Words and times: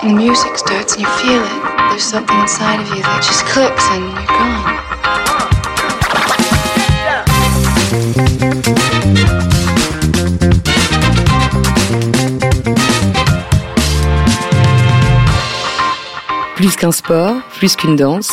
The 0.00 0.14
music 0.14 0.56
starts 0.56 0.94
and 0.94 1.02
you 1.02 1.08
feel 1.18 1.42
it. 1.42 1.90
There's 1.90 2.04
something 2.04 2.38
inside 2.38 2.80
of 2.80 2.88
you 2.94 3.02
that 3.02 3.20
just 3.20 3.44
clicks 3.46 3.84
and 3.90 4.04
you're 4.04 4.26
gone. 4.26 4.78
Plus 16.54 16.76
qu'un 16.76 16.92
sport, 16.92 17.34
plus 17.58 17.74
qu'une 17.74 17.96
danse, 17.96 18.30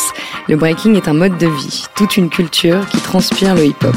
le 0.48 0.58
breaking 0.58 0.96
est 0.96 1.08
un 1.08 1.14
mode 1.14 1.40
de 1.40 1.48
vie, 1.48 1.86
toute 1.96 2.16
une 2.16 2.30
culture 2.30 2.88
qui 2.90 3.00
transpire 3.00 3.56
le 3.56 3.66
hip-hop. 3.66 3.96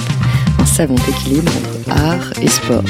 Savant 0.65 0.95
équilibre 1.09 1.51
entre 1.57 1.99
art 1.99 2.33
et 2.41 2.49
sport. 2.49 2.85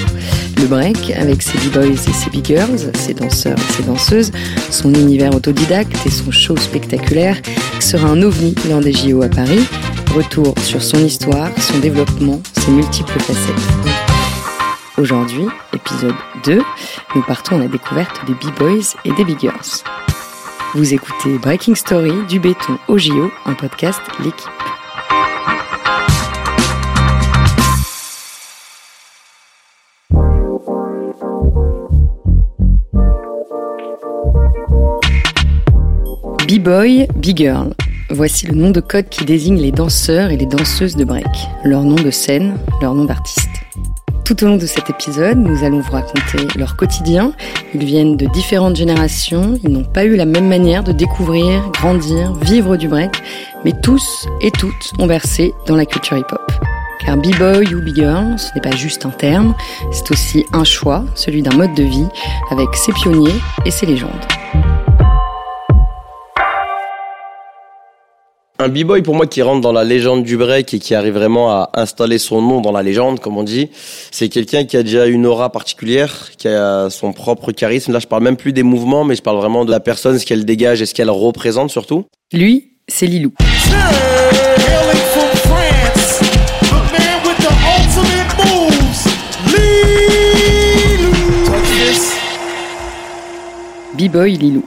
Le 0.59 0.67
break, 0.67 1.11
avec 1.17 1.41
ses 1.41 1.57
b-boys 1.57 1.87
et 1.87 1.96
ses 1.96 2.29
b-girls, 2.29 2.93
ses 2.95 3.14
danseurs 3.14 3.57
et 3.57 3.73
ses 3.73 3.82
danseuses, 3.85 4.32
son 4.71 4.93
univers 4.93 5.35
autodidacte 5.35 5.96
et 6.04 6.11
son 6.11 6.31
show 6.31 6.57
spectaculaire, 6.57 7.40
sera 7.81 8.09
un 8.09 8.21
ovni 8.21 8.54
lors 8.68 8.81
des 8.81 8.93
JO 8.93 9.23
à 9.23 9.29
Paris. 9.29 9.67
Retour 10.14 10.54
sur 10.62 10.82
son 10.82 10.99
histoire, 10.99 11.49
son 11.59 11.79
développement, 11.79 12.43
ses 12.59 12.73
multiples 12.73 13.18
facettes. 13.21 13.54
Aujourd'hui, 14.98 15.46
épisode 15.73 16.17
2, 16.45 16.61
nous 17.14 17.23
partons 17.23 17.57
à 17.57 17.61
la 17.61 17.68
découverte 17.68 18.21
des 18.26 18.35
b-boys 18.35 18.96
et 19.07 19.12
des 19.12 19.25
b-girls. 19.25 19.82
Vous 20.75 20.93
écoutez 20.93 21.39
Breaking 21.39 21.75
Story 21.75 22.12
du 22.29 22.39
béton 22.39 22.79
au 22.89 22.98
JO, 22.98 23.31
un 23.46 23.54
podcast 23.54 24.00
L'équipe. 24.23 24.68
B-boy, 36.48 37.06
B-girl. 37.14 37.75
Voici 38.09 38.47
le 38.47 38.55
nom 38.55 38.70
de 38.70 38.81
code 38.81 39.11
qui 39.11 39.27
désigne 39.27 39.59
les 39.59 39.70
danseurs 39.70 40.31
et 40.31 40.39
les 40.39 40.47
danseuses 40.47 40.97
de 40.97 41.05
break. 41.05 41.27
Leur 41.62 41.83
nom 41.83 41.97
de 41.97 42.11
scène, 42.11 42.56
leur 42.81 42.95
nom 42.95 43.05
d'artiste. 43.05 43.50
Tout 44.25 44.42
au 44.42 44.47
long 44.47 44.56
de 44.56 44.64
cet 44.64 44.89
épisode, 44.89 45.36
nous 45.36 45.62
allons 45.62 45.81
vous 45.81 45.92
raconter 45.92 46.47
leur 46.56 46.75
quotidien. 46.77 47.33
Ils 47.75 47.84
viennent 47.84 48.17
de 48.17 48.25
différentes 48.33 48.77
générations, 48.77 49.58
ils 49.62 49.69
n'ont 49.69 49.84
pas 49.84 50.06
eu 50.06 50.17
la 50.17 50.25
même 50.25 50.48
manière 50.48 50.83
de 50.83 50.92
découvrir, 50.92 51.69
grandir, 51.73 52.33
vivre 52.41 52.77
du 52.77 52.89
break, 52.89 53.23
mais 53.67 53.75
tous 53.83 54.27
et 54.41 54.51
toutes 54.51 54.95
ont 54.98 55.06
versé 55.06 55.53
dans 55.67 55.77
la 55.77 55.84
culture 55.84 56.17
hip-hop. 56.17 56.51
Car 57.05 57.19
b-boy 57.19 57.75
ou 57.75 57.83
b-girl, 57.83 58.39
ce 58.39 58.55
n'est 58.55 58.62
pas 58.62 58.75
juste 58.75 59.05
un 59.05 59.11
terme, 59.11 59.55
c'est 59.92 60.11
aussi 60.12 60.47
un 60.55 60.64
choix, 60.64 61.05
celui 61.14 61.42
d'un 61.42 61.55
mode 61.55 61.75
de 61.75 61.83
vie, 61.83 62.08
avec 62.51 62.75
ses 62.75 62.92
pionniers 62.92 63.39
et 63.67 63.70
ses 63.70 63.84
légendes. 63.84 64.27
Un 68.61 68.70
b-boy 68.70 69.03
pour 69.03 69.14
moi 69.14 69.28
qui 69.28 69.41
rentre 69.41 69.61
dans 69.61 69.70
la 69.70 69.84
légende 69.84 70.25
du 70.25 70.37
break 70.37 70.75
et 70.75 70.81
qui 70.81 70.97
arrive 70.97 71.14
vraiment 71.14 71.48
à 71.53 71.70
installer 71.75 72.19
son 72.19 72.42
nom 72.42 72.61
dans 72.61 72.73
la 72.73 72.83
légende, 72.83 73.20
comme 73.20 73.37
on 73.37 73.45
dit, 73.45 73.70
c'est 74.11 74.28
quelqu'un 74.28 74.64
qui 74.64 74.77
a 74.77 74.83
déjà 74.83 75.06
une 75.06 75.27
aura 75.27 75.53
particulière, 75.53 76.33
qui 76.37 76.48
a 76.48 76.91
son 76.91 77.12
propre 77.12 77.53
charisme. 77.53 77.92
Là, 77.92 78.01
je 78.01 78.09
parle 78.09 78.25
même 78.25 78.36
plus 78.36 78.53
des 78.53 78.64
mouvements, 78.64 79.05
mais 79.05 79.14
je 79.14 79.23
parle 79.23 79.36
vraiment 79.36 79.64
de 79.64 79.70
la 79.70 79.79
personne, 79.79 80.19
ce 80.19 80.27
qu'elle 80.27 80.45
dégage 80.45 80.83
et 80.83 80.86
ce 80.86 80.95
qu'elle 80.95 81.09
représente 81.09 81.70
surtout. 81.70 82.06
Lui, 82.33 82.73
c'est 82.89 83.06
Lilou. 83.06 83.33
B-boy 93.97 94.36
Lilou. 94.36 94.64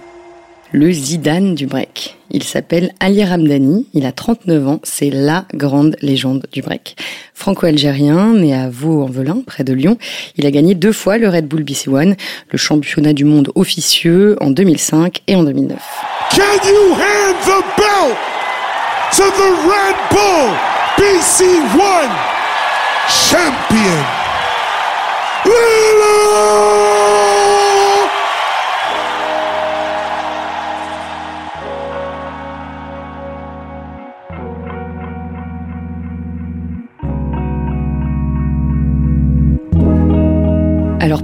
Le 0.73 0.89
Zidane 0.91 1.53
du 1.53 1.67
break. 1.67 2.17
Il 2.29 2.43
s'appelle 2.43 2.93
Ali 3.01 3.25
Ramdani, 3.25 3.87
il 3.93 4.05
a 4.05 4.13
39 4.13 4.67
ans, 4.67 4.79
c'est 4.83 5.09
la 5.09 5.45
grande 5.53 5.97
légende 6.01 6.45
du 6.53 6.61
break. 6.61 6.95
Franco-algérien, 7.33 8.33
né 8.33 8.53
à 8.53 8.69
Vaux-en-Velin, 8.69 9.41
près 9.45 9.65
de 9.65 9.73
Lyon, 9.73 9.97
il 10.37 10.45
a 10.45 10.51
gagné 10.51 10.73
deux 10.73 10.93
fois 10.93 11.17
le 11.17 11.27
Red 11.27 11.47
Bull 11.47 11.63
BC 11.63 11.89
One, 11.89 12.15
le 12.49 12.57
championnat 12.57 13.11
du 13.11 13.25
monde 13.25 13.51
officieux 13.55 14.37
en 14.39 14.49
2005 14.49 15.23
et 15.27 15.35
en 15.35 15.43
2009. 15.43 15.77
Can 16.29 16.41
you 16.65 16.93
hand 16.93 17.35
the 17.43 17.63
belt 17.75 18.17
to 19.11 19.23
the 19.23 19.51
Red 19.67 19.95
Bull 20.09 20.55
BC1 20.97 22.09
champion, 23.09 24.20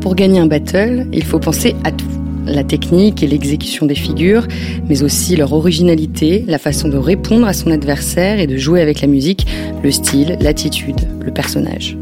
pour 0.07 0.15
gagner 0.15 0.39
un 0.39 0.47
battle, 0.47 1.05
il 1.11 1.25
faut 1.25 1.37
penser 1.37 1.75
à 1.83 1.91
tout. 1.91 2.07
La 2.45 2.63
technique 2.63 3.23
et 3.23 3.27
l'exécution 3.27 3.85
des 3.85 3.93
figures, 3.93 4.47
mais 4.87 5.03
aussi 5.03 5.35
leur 5.35 5.51
originalité, 5.51 6.45
la 6.47 6.59
façon 6.59 6.87
de 6.87 6.95
répondre 6.95 7.45
à 7.45 7.51
son 7.51 7.71
adversaire 7.71 8.39
et 8.39 8.47
de 8.47 8.55
jouer 8.55 8.79
avec 8.79 9.01
la 9.01 9.09
musique, 9.09 9.45
le 9.83 9.91
style, 9.91 10.37
l'attitude, 10.39 11.09
le 11.25 11.33
personnage. 11.33 11.97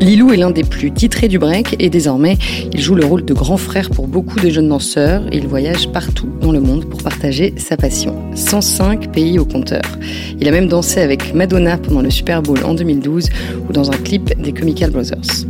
Lilou 0.00 0.34
est 0.34 0.36
l'un 0.36 0.50
des 0.50 0.64
plus 0.64 0.92
titrés 0.92 1.28
du 1.28 1.38
break 1.38 1.76
et 1.78 1.88
désormais, 1.88 2.36
il 2.74 2.80
joue 2.82 2.94
le 2.94 3.06
rôle 3.06 3.24
de 3.24 3.32
grand 3.32 3.56
frère 3.56 3.88
pour 3.88 4.06
beaucoup 4.06 4.38
de 4.38 4.50
jeunes 4.50 4.68
danseurs 4.68 5.22
il 5.32 5.46
voyage 5.46 5.88
partout 5.88 6.28
dans 6.42 6.52
le 6.52 6.60
monde 6.60 6.84
pour 6.84 7.02
partager 7.02 7.54
sa 7.56 7.78
passion. 7.78 8.14
105 8.34 9.12
pays 9.12 9.38
au 9.38 9.46
compteur. 9.46 9.80
Il 10.38 10.46
a 10.46 10.50
même 10.50 10.68
dansé 10.68 11.00
avec 11.00 11.32
Madonna 11.32 11.78
pendant 11.78 12.02
le 12.02 12.10
Super 12.10 12.42
Bowl 12.42 12.62
en 12.66 12.74
2012 12.74 13.30
ou 13.66 13.72
dans 13.72 13.90
un 13.90 13.96
clip 13.96 14.38
des 14.42 14.54
Chemical 14.54 14.90
Brothers. 14.90 15.46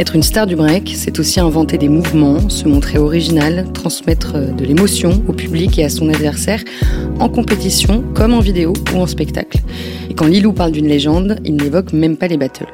Être 0.00 0.16
une 0.16 0.22
star 0.22 0.46
du 0.46 0.56
break, 0.56 0.94
c'est 0.96 1.18
aussi 1.18 1.40
inventer 1.40 1.76
des 1.76 1.90
mouvements, 1.90 2.48
se 2.48 2.66
montrer 2.66 2.96
original, 2.96 3.70
transmettre 3.74 4.32
de 4.32 4.64
l'émotion 4.64 5.22
au 5.28 5.34
public 5.34 5.78
et 5.78 5.84
à 5.84 5.90
son 5.90 6.08
adversaire, 6.08 6.64
en 7.18 7.28
compétition 7.28 8.02
comme 8.14 8.32
en 8.32 8.40
vidéo 8.40 8.72
ou 8.94 8.96
en 8.96 9.06
spectacle. 9.06 9.58
Et 10.08 10.14
quand 10.14 10.26
Lilou 10.26 10.54
parle 10.54 10.72
d'une 10.72 10.88
légende, 10.88 11.38
il 11.44 11.56
n'évoque 11.56 11.92
même 11.92 12.16
pas 12.16 12.28
les 12.28 12.38
battles. 12.38 12.72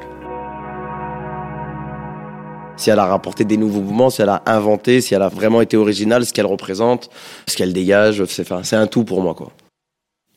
Si 2.76 2.90
elle 2.90 3.00
a 3.00 3.06
rapporté 3.06 3.44
des 3.44 3.56
nouveaux 3.56 3.80
mouvements, 3.80 4.08
si 4.08 4.22
elle 4.22 4.28
a 4.28 4.44
inventé, 4.46 5.00
si 5.00 5.12
elle 5.12 5.22
a 5.22 5.28
vraiment 5.28 5.60
été 5.60 5.76
originale, 5.76 6.24
ce 6.24 6.32
qu'elle 6.32 6.46
représente, 6.46 7.10
ce 7.48 7.56
qu'elle 7.56 7.72
dégage, 7.72 8.22
c'est 8.26 8.76
un 8.76 8.86
tout 8.86 9.02
pour 9.02 9.20
moi 9.20 9.34
quoi. 9.34 9.50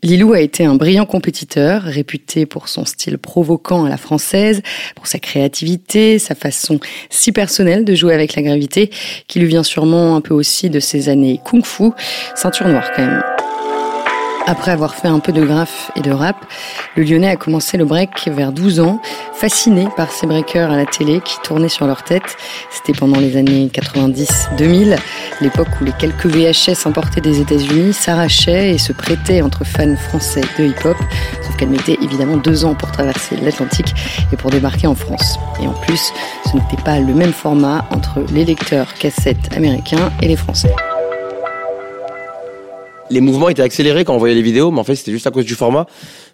Lilou 0.02 0.32
a 0.32 0.40
été 0.40 0.64
un 0.64 0.76
brillant 0.76 1.06
compétiteur, 1.06 1.82
réputé 1.82 2.46
pour 2.46 2.70
son 2.70 2.86
style 2.86 3.18
provoquant 3.18 3.84
à 3.84 3.90
la 3.90 3.98
française, 3.98 4.62
pour 4.96 5.08
sa 5.08 5.20
créativité, 5.20 6.20
sa 6.20 6.36
façon 6.36 6.80
si 7.10 7.34
personnelle 7.34 7.84
de 7.84 7.96
jouer 7.96 8.14
avec 8.14 8.36
la 8.36 8.42
gravité, 8.42 8.92
qui 9.28 9.40
lui 9.40 9.48
vient 9.48 9.64
sûrement 9.64 10.16
un 10.16 10.22
peu 10.22 10.34
aussi 10.34 10.70
de 10.70 10.80
ses 10.80 11.10
années 11.10 11.42
kung-fu, 11.44 11.92
ceinture 12.34 12.70
noire 12.70 12.90
quand 12.96 13.06
même. 13.06 13.39
Après 14.50 14.72
avoir 14.72 14.96
fait 14.96 15.08
un 15.08 15.20
peu 15.20 15.32
de 15.32 15.46
graphe 15.46 15.92
et 15.96 16.02
de 16.02 16.10
rap, 16.10 16.36
le 16.96 17.04
Lyonnais 17.04 17.30
a 17.30 17.36
commencé 17.36 17.78
le 17.78 17.86
break 17.86 18.28
vers 18.32 18.52
12 18.52 18.80
ans, 18.80 19.00
fasciné 19.32 19.88
par 19.96 20.12
ces 20.12 20.26
breakers 20.26 20.72
à 20.72 20.76
la 20.76 20.88
télé 20.88 21.22
qui 21.24 21.36
tournaient 21.44 21.70
sur 21.70 21.86
leur 21.86 22.02
tête. 22.02 22.36
C'était 22.72 22.98
pendant 22.98 23.20
les 23.20 23.38
années 23.38 23.70
90-2000, 23.72 24.98
l'époque 25.42 25.68
où 25.80 25.84
les 25.84 25.92
quelques 25.92 26.26
VHS 26.26 26.88
importés 26.88 27.22
des 27.22 27.42
États-Unis 27.42 27.94
s'arrachaient 27.94 28.72
et 28.72 28.80
se 28.80 28.92
prêtaient 28.92 29.44
entre 29.44 29.64
fans 29.64 29.96
français 29.96 30.42
de 30.58 30.66
hip-hop, 30.66 30.98
sauf 31.44 31.56
qu'elle 31.56 31.70
mettait 31.70 32.00
évidemment 32.02 32.38
deux 32.38 32.66
ans 32.66 32.74
pour 32.74 32.92
traverser 32.92 33.36
l'Atlantique 33.36 33.94
et 34.34 34.36
pour 34.36 34.50
débarquer 34.50 34.88
en 34.88 34.96
France. 34.96 35.38
Et 35.62 35.68
en 35.68 35.74
plus, 35.74 36.12
ce 36.50 36.56
n'était 36.56 36.82
pas 36.84 37.00
le 37.00 37.14
même 37.14 37.34
format 37.34 37.86
entre 37.92 38.26
les 38.34 38.46
lecteurs 38.46 38.96
cassettes 38.96 39.56
américains 39.56 40.12
et 40.24 40.28
les 40.28 40.36
français 40.36 40.74
les 43.10 43.22
mouvements 43.22 43.50
étaient 43.50 43.62
accélérés 43.62 44.06
quand 44.06 44.14
on 44.14 44.18
voyait 44.18 44.36
les 44.36 44.42
vidéos, 44.42 44.72
mais 44.72 44.80
en 44.80 44.84
fait 44.84 44.96
c'était 44.96 45.12
juste 45.12 45.28
à 45.28 45.32
cause 45.32 45.46
du 45.46 45.56
format. 45.56 45.88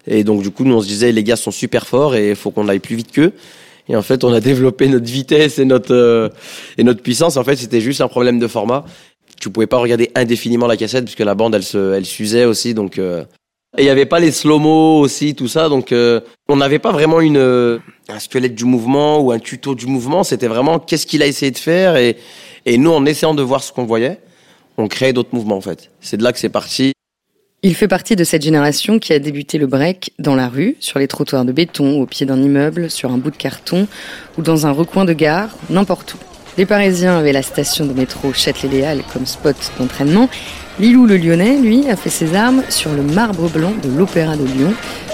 Et 0.06 0.24
donc 0.24 0.42
du 0.42 0.50
coup 0.50 0.64
nous 0.64 0.74
on 0.74 0.80
se 0.80 0.86
disait 0.86 1.12
les 1.12 1.24
gars 1.24 1.36
sont 1.36 1.50
super 1.50 1.86
forts 1.86 2.14
et 2.14 2.30
il 2.30 2.36
faut 2.36 2.50
qu'on 2.50 2.68
aille 2.68 2.80
plus 2.80 2.96
vite 2.96 3.12
qu'eux. 3.12 3.32
Et 3.88 3.96
en 3.96 4.02
fait 4.02 4.24
on 4.24 4.32
a 4.32 4.40
développé 4.52 4.88
notre 4.88 5.06
vitesse 5.06 5.58
et 5.58 5.64
notre 5.64 5.94
euh, 5.94 6.28
et 6.78 6.84
notre 6.84 7.02
puissance. 7.02 7.36
En 7.36 7.44
fait 7.44 7.56
c'était 7.56 7.80
juste 7.80 8.00
un 8.00 8.08
problème 8.08 8.38
de 8.38 8.46
format. 8.46 8.84
Tu 9.40 9.50
pouvais 9.50 9.66
pas 9.66 9.78
regarder 9.78 10.10
indéfiniment 10.14 10.66
la 10.66 10.76
cassette 10.76 11.04
puisque 11.04 11.20
la 11.20 11.34
bande 11.34 11.54
elle 11.54 11.62
se 11.64 11.94
elle 11.94 12.06
s'usait 12.06 12.44
aussi 12.44 12.74
donc. 12.74 12.98
Euh... 12.98 13.24
Et 13.78 13.82
il 13.82 13.86
y 13.86 13.90
avait 13.90 14.06
pas 14.06 14.20
les 14.20 14.30
slow-mo 14.30 15.00
aussi 15.00 15.34
tout 15.34 15.48
ça 15.48 15.68
donc 15.68 15.92
euh, 15.92 16.20
on 16.48 16.56
n'avait 16.56 16.78
pas 16.78 16.92
vraiment 16.92 17.20
une 17.20 17.36
euh, 17.36 17.78
un 18.08 18.18
squelette 18.18 18.54
du 18.54 18.64
mouvement 18.64 19.20
ou 19.20 19.32
un 19.32 19.38
tuto 19.38 19.74
du 19.74 19.86
mouvement. 19.86 20.24
C'était 20.24 20.48
vraiment 20.48 20.78
qu'est-ce 20.78 21.06
qu'il 21.06 21.22
a 21.22 21.26
essayé 21.26 21.50
de 21.50 21.58
faire 21.58 21.96
et 21.96 22.16
et 22.64 22.78
nous 22.78 22.90
en 22.90 23.04
essayant 23.06 23.34
de 23.34 23.42
voir 23.42 23.62
ce 23.62 23.72
qu'on 23.72 23.84
voyait 23.84 24.18
on 24.78 24.88
crée 24.88 25.12
d'autres 25.12 25.34
mouvements 25.34 25.56
en 25.56 25.60
fait. 25.60 25.90
C'est 26.00 26.16
de 26.16 26.22
là 26.22 26.32
que 26.32 26.38
c'est 26.38 26.48
parti. 26.48 26.92
Il 27.62 27.74
fait 27.74 27.88
partie 27.88 28.14
de 28.14 28.22
cette 28.22 28.42
génération 28.42 28.98
qui 28.98 29.12
a 29.12 29.18
débuté 29.18 29.58
le 29.58 29.66
break 29.66 30.12
dans 30.18 30.34
la 30.34 30.48
rue, 30.48 30.76
sur 30.78 30.98
les 30.98 31.08
trottoirs 31.08 31.44
de 31.44 31.52
béton, 31.52 32.00
au 32.00 32.06
pied 32.06 32.26
d'un 32.26 32.40
immeuble, 32.40 32.90
sur 32.90 33.10
un 33.10 33.18
bout 33.18 33.30
de 33.30 33.36
carton 33.36 33.88
ou 34.38 34.42
dans 34.42 34.66
un 34.66 34.70
recoin 34.70 35.04
de 35.04 35.12
gare, 35.12 35.48
n'importe 35.70 36.14
où. 36.14 36.18
Les 36.58 36.64
Parisiens 36.64 37.18
avaient 37.18 37.32
la 37.32 37.42
station 37.42 37.84
de 37.84 37.92
métro 37.92 38.32
Châtelet-Léal 38.32 39.02
comme 39.12 39.26
spot 39.26 39.56
d'entraînement. 39.78 40.28
Lilou 40.78 41.06
le 41.06 41.16
Lyonnais, 41.16 41.58
lui, 41.58 41.88
a 41.88 41.96
fait 41.96 42.10
ses 42.10 42.34
armes 42.34 42.62
sur 42.68 42.92
le 42.92 43.02
marbre 43.02 43.48
blanc 43.50 43.72
de 43.82 43.90
l'Opéra 43.90 44.36
de 44.36 44.44
Lyon, 44.44 44.72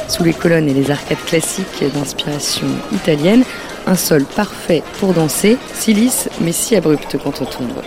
sous 0.08 0.22
les 0.22 0.34
colonnes 0.34 0.68
et 0.68 0.74
les 0.74 0.90
arcades 0.90 1.24
classiques 1.24 1.84
d'inspiration 1.94 2.66
italienne. 2.92 3.44
Un 3.86 3.96
sol 3.96 4.24
parfait 4.24 4.82
pour 5.00 5.14
danser, 5.14 5.56
si 5.74 5.94
lisse 5.94 6.28
mais 6.40 6.52
si 6.52 6.76
abrupt 6.76 7.16
quand 7.22 7.40
on 7.40 7.46
tombe. 7.46 7.82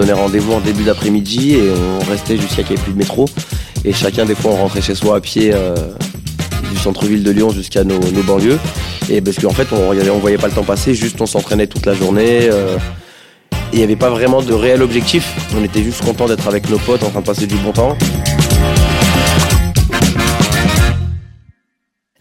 Donnait 0.00 0.12
rendez-vous 0.14 0.52
en 0.54 0.60
début 0.60 0.84
d'après-midi 0.84 1.56
et 1.56 1.70
on 2.00 2.10
restait 2.10 2.38
jusqu'à 2.38 2.62
qu'il 2.62 2.74
n'y 2.74 2.80
ait 2.80 2.84
plus 2.84 2.92
de 2.92 2.98
métro. 2.98 3.26
Et 3.84 3.92
chacun, 3.92 4.24
des 4.24 4.34
fois, 4.34 4.52
on 4.52 4.56
rentrait 4.56 4.80
chez 4.80 4.94
soi 4.94 5.16
à 5.16 5.20
pied 5.20 5.50
euh, 5.52 5.74
du 6.70 6.78
centre-ville 6.78 7.22
de 7.22 7.30
Lyon 7.30 7.50
jusqu'à 7.50 7.84
nos, 7.84 8.00
banlieues. 8.26 8.58
Et 9.10 9.20
parce 9.20 9.36
qu'en 9.36 9.50
fait, 9.50 9.66
on 9.72 9.90
on 9.90 10.18
voyait 10.18 10.38
pas 10.38 10.48
le 10.48 10.54
temps 10.54 10.64
passer, 10.64 10.94
juste 10.94 11.20
on 11.20 11.26
s'entraînait 11.26 11.66
toute 11.66 11.84
la 11.84 11.92
journée. 11.92 12.48
euh, 12.50 12.78
il 13.72 13.78
n'y 13.78 13.84
avait 13.84 13.96
pas 13.96 14.10
vraiment 14.10 14.42
de 14.42 14.54
réel 14.54 14.82
objectif. 14.82 15.32
On 15.56 15.62
était 15.62 15.82
juste 15.82 16.02
content 16.02 16.26
d'être 16.26 16.48
avec 16.48 16.68
nos 16.70 16.78
potes 16.78 17.02
en 17.02 17.10
train 17.10 17.20
de 17.20 17.26
passer 17.26 17.46
du 17.46 17.56
bon 17.56 17.72
temps. 17.72 17.96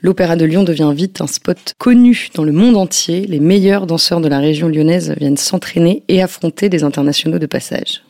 L'Opéra 0.02 0.38
de 0.38 0.46
Lyon 0.46 0.64
devient 0.64 0.94
vite 0.96 1.20
un 1.20 1.28
spot 1.28 1.74
connu 1.78 2.30
dans 2.34 2.46
le 2.46 2.54
monde 2.54 2.78
entier. 2.78 3.26
Les 3.28 3.42
meilleurs 3.42 3.86
danseurs 3.86 4.22
de 4.22 4.30
la 4.30 4.40
région 4.40 4.70
lyonnaise 4.70 5.14
viennent 5.20 5.36
s'entraîner 5.36 6.04
et 6.08 6.22
affronter 6.22 6.70
des 6.70 6.84
internationaux 6.84 7.38
de 7.38 7.46
passage. 7.46 8.04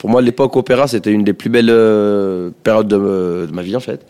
Pour 0.00 0.10
moi, 0.10 0.22
l'époque 0.22 0.56
opéra, 0.56 0.88
c'était 0.88 1.12
une 1.12 1.22
des 1.22 1.32
plus 1.32 1.48
belles 1.48 1.70
euh, 1.70 2.50
périodes 2.64 2.88
de, 2.88 3.48
ma 3.52 3.62
vie, 3.62 3.76
en 3.76 3.80
fait. 3.80 4.04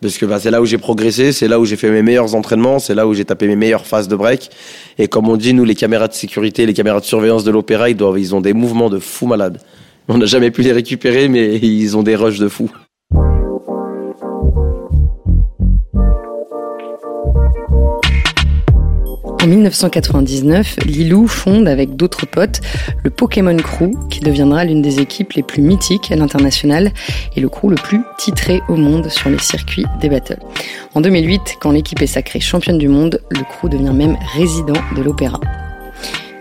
Parce 0.00 0.18
que 0.18 0.26
bah, 0.26 0.40
c'est 0.40 0.50
là 0.50 0.60
où 0.60 0.66
j'ai 0.66 0.78
progressé, 0.78 1.30
c'est 1.30 1.46
là 1.46 1.60
où 1.60 1.64
j'ai 1.64 1.76
fait 1.76 1.90
mes 1.90 2.02
meilleurs 2.02 2.34
entraînements, 2.34 2.80
c'est 2.80 2.96
là 2.96 3.06
où 3.06 3.14
j'ai 3.14 3.24
tapé 3.24 3.46
mes 3.46 3.56
meilleures 3.56 3.86
phases 3.86 4.08
de 4.08 4.16
break. 4.16 4.50
Et 4.98 5.06
comme 5.06 5.28
on 5.28 5.36
dit, 5.36 5.54
nous, 5.54 5.64
les 5.64 5.76
caméras 5.76 6.08
de 6.08 6.14
sécurité, 6.14 6.66
les 6.66 6.74
caméras 6.74 6.98
de 6.98 7.04
surveillance 7.04 7.44
de 7.44 7.52
l'opéra, 7.52 7.90
ils, 7.90 7.96
ils 8.18 8.34
ont 8.34 8.40
des 8.40 8.54
mouvements 8.54 8.90
de 8.90 8.98
fou 8.98 9.26
malades. 9.26 9.60
On 10.08 10.18
n'a 10.18 10.26
jamais 10.26 10.50
pu 10.50 10.62
les 10.62 10.72
récupérer, 10.72 11.28
mais 11.28 11.56
ils 11.62 11.96
ont 11.96 12.02
des 12.02 12.16
rushs 12.16 12.40
de 12.40 12.48
fou. 12.48 12.70
En 19.46 19.48
1999, 19.48 20.78
Lilou 20.86 21.28
fonde 21.28 21.68
avec 21.68 21.94
d'autres 21.94 22.26
potes 22.26 22.60
le 23.04 23.10
Pokémon 23.10 23.56
Crew, 23.56 23.92
qui 24.10 24.18
deviendra 24.18 24.64
l'une 24.64 24.82
des 24.82 24.98
équipes 24.98 25.34
les 25.34 25.44
plus 25.44 25.62
mythiques 25.62 26.10
à 26.10 26.16
l'international 26.16 26.90
et 27.36 27.40
le 27.40 27.48
crew 27.48 27.68
le 27.68 27.76
plus 27.76 28.00
titré 28.18 28.60
au 28.68 28.74
monde 28.74 29.08
sur 29.08 29.30
les 29.30 29.38
circuits 29.38 29.84
des 30.00 30.08
battles. 30.08 30.40
En 30.94 31.00
2008, 31.00 31.58
quand 31.60 31.70
l'équipe 31.70 32.02
est 32.02 32.08
sacrée 32.08 32.40
championne 32.40 32.76
du 32.76 32.88
monde, 32.88 33.20
le 33.30 33.44
crew 33.44 33.68
devient 33.70 33.94
même 33.94 34.16
résident 34.34 34.80
de 34.96 35.02
l'opéra. 35.02 35.38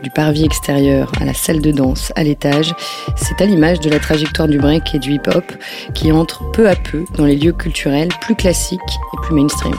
Du 0.02 0.10
parvis 0.10 0.44
extérieur 0.44 1.12
à 1.22 1.26
la 1.26 1.36
salle 1.36 1.62
de 1.62 1.72
danse 1.72 2.12
à 2.16 2.24
l'étage, 2.24 2.74
c'est 3.18 3.40
à 3.40 3.46
l'image 3.46 3.82
de 3.82 3.92
la 3.92 4.00
trajectoire 4.00 4.48
du 4.48 4.58
break 4.58 4.96
et 4.96 5.00
du 5.00 5.12
hip-hop 5.12 5.46
qui 5.94 6.12
entre 6.12 6.50
peu 6.54 6.68
à 6.68 6.76
peu 6.76 7.04
dans 7.20 7.26
les 7.26 7.36
lieux 7.36 7.54
culturels 7.54 8.10
plus 8.22 8.36
classiques 8.36 8.80
et 9.14 9.18
plus 9.22 9.36
mainstream. 9.36 9.76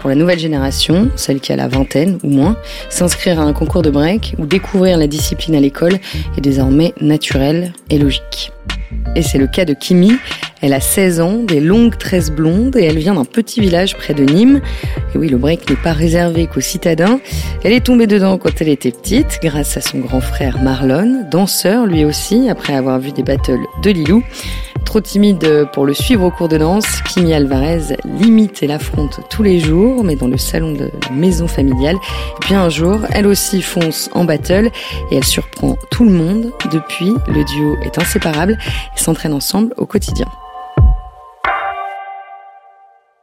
Pour 0.00 0.10
la 0.10 0.16
nouvelle 0.16 0.38
génération, 0.38 1.10
celle 1.16 1.40
qui 1.40 1.52
a 1.52 1.56
la 1.56 1.68
vingtaine 1.68 2.18
ou 2.22 2.30
moins, 2.30 2.56
s'inscrire 2.88 3.40
à 3.40 3.42
un 3.42 3.52
concours 3.52 3.82
de 3.82 3.90
break 3.90 4.34
ou 4.38 4.46
découvrir 4.46 4.96
la 4.96 5.06
discipline 5.06 5.56
à 5.56 5.60
l'école 5.60 5.98
est 6.36 6.40
désormais 6.40 6.94
naturel 7.00 7.72
et 7.90 7.98
logique. 7.98 8.52
Et 9.16 9.22
c'est 9.22 9.38
le 9.38 9.46
cas 9.46 9.64
de 9.64 9.74
Kimi. 9.74 10.12
Elle 10.60 10.72
a 10.72 10.80
16 10.80 11.20
ans, 11.20 11.42
des 11.44 11.60
longues 11.60 11.96
tresses 11.96 12.30
blondes 12.30 12.76
et 12.76 12.84
elle 12.84 12.98
vient 12.98 13.14
d'un 13.14 13.24
petit 13.24 13.60
village 13.60 13.96
près 13.96 14.14
de 14.14 14.24
Nîmes. 14.24 14.60
Et 15.14 15.18
oui, 15.18 15.28
le 15.28 15.36
break 15.36 15.68
n'est 15.70 15.76
pas 15.76 15.92
réservé 15.92 16.46
qu'aux 16.46 16.60
citadins. 16.60 17.20
Elle 17.62 17.72
est 17.72 17.84
tombée 17.84 18.06
dedans 18.06 18.38
quand 18.38 18.60
elle 18.60 18.68
était 18.68 18.90
petite, 18.90 19.38
grâce 19.42 19.76
à 19.76 19.80
son 19.80 19.98
grand 19.98 20.20
frère 20.20 20.60
Marlon, 20.60 21.24
danseur 21.30 21.86
lui 21.86 22.04
aussi, 22.04 22.48
après 22.48 22.74
avoir 22.74 22.98
vu 22.98 23.12
des 23.12 23.22
battles 23.22 23.58
de 23.82 23.90
Lilou. 23.90 24.24
Trop 24.88 25.02
timide 25.02 25.68
pour 25.74 25.84
le 25.84 25.92
suivre 25.92 26.24
au 26.24 26.30
cours 26.30 26.48
de 26.48 26.56
danse, 26.56 27.02
Kimi 27.02 27.34
Alvarez 27.34 27.94
l'imite 28.06 28.62
et 28.62 28.66
l'affronte 28.66 29.20
tous 29.28 29.42
les 29.42 29.60
jours, 29.60 30.02
mais 30.02 30.16
dans 30.16 30.28
le 30.28 30.38
salon 30.38 30.72
de 30.72 30.90
maison 31.12 31.46
familiale. 31.46 31.96
Et 31.96 32.40
puis 32.40 32.54
un 32.54 32.70
jour, 32.70 33.00
elle 33.10 33.26
aussi 33.26 33.60
fonce 33.60 34.08
en 34.14 34.24
battle 34.24 34.70
et 35.10 35.16
elle 35.16 35.24
surprend 35.24 35.76
tout 35.90 36.06
le 36.06 36.10
monde. 36.10 36.52
Depuis, 36.72 37.12
le 37.26 37.44
duo 37.44 37.76
est 37.82 37.98
inséparable 37.98 38.56
et 38.96 38.98
s'entraînent 38.98 39.34
ensemble 39.34 39.74
au 39.76 39.84
quotidien. 39.84 40.26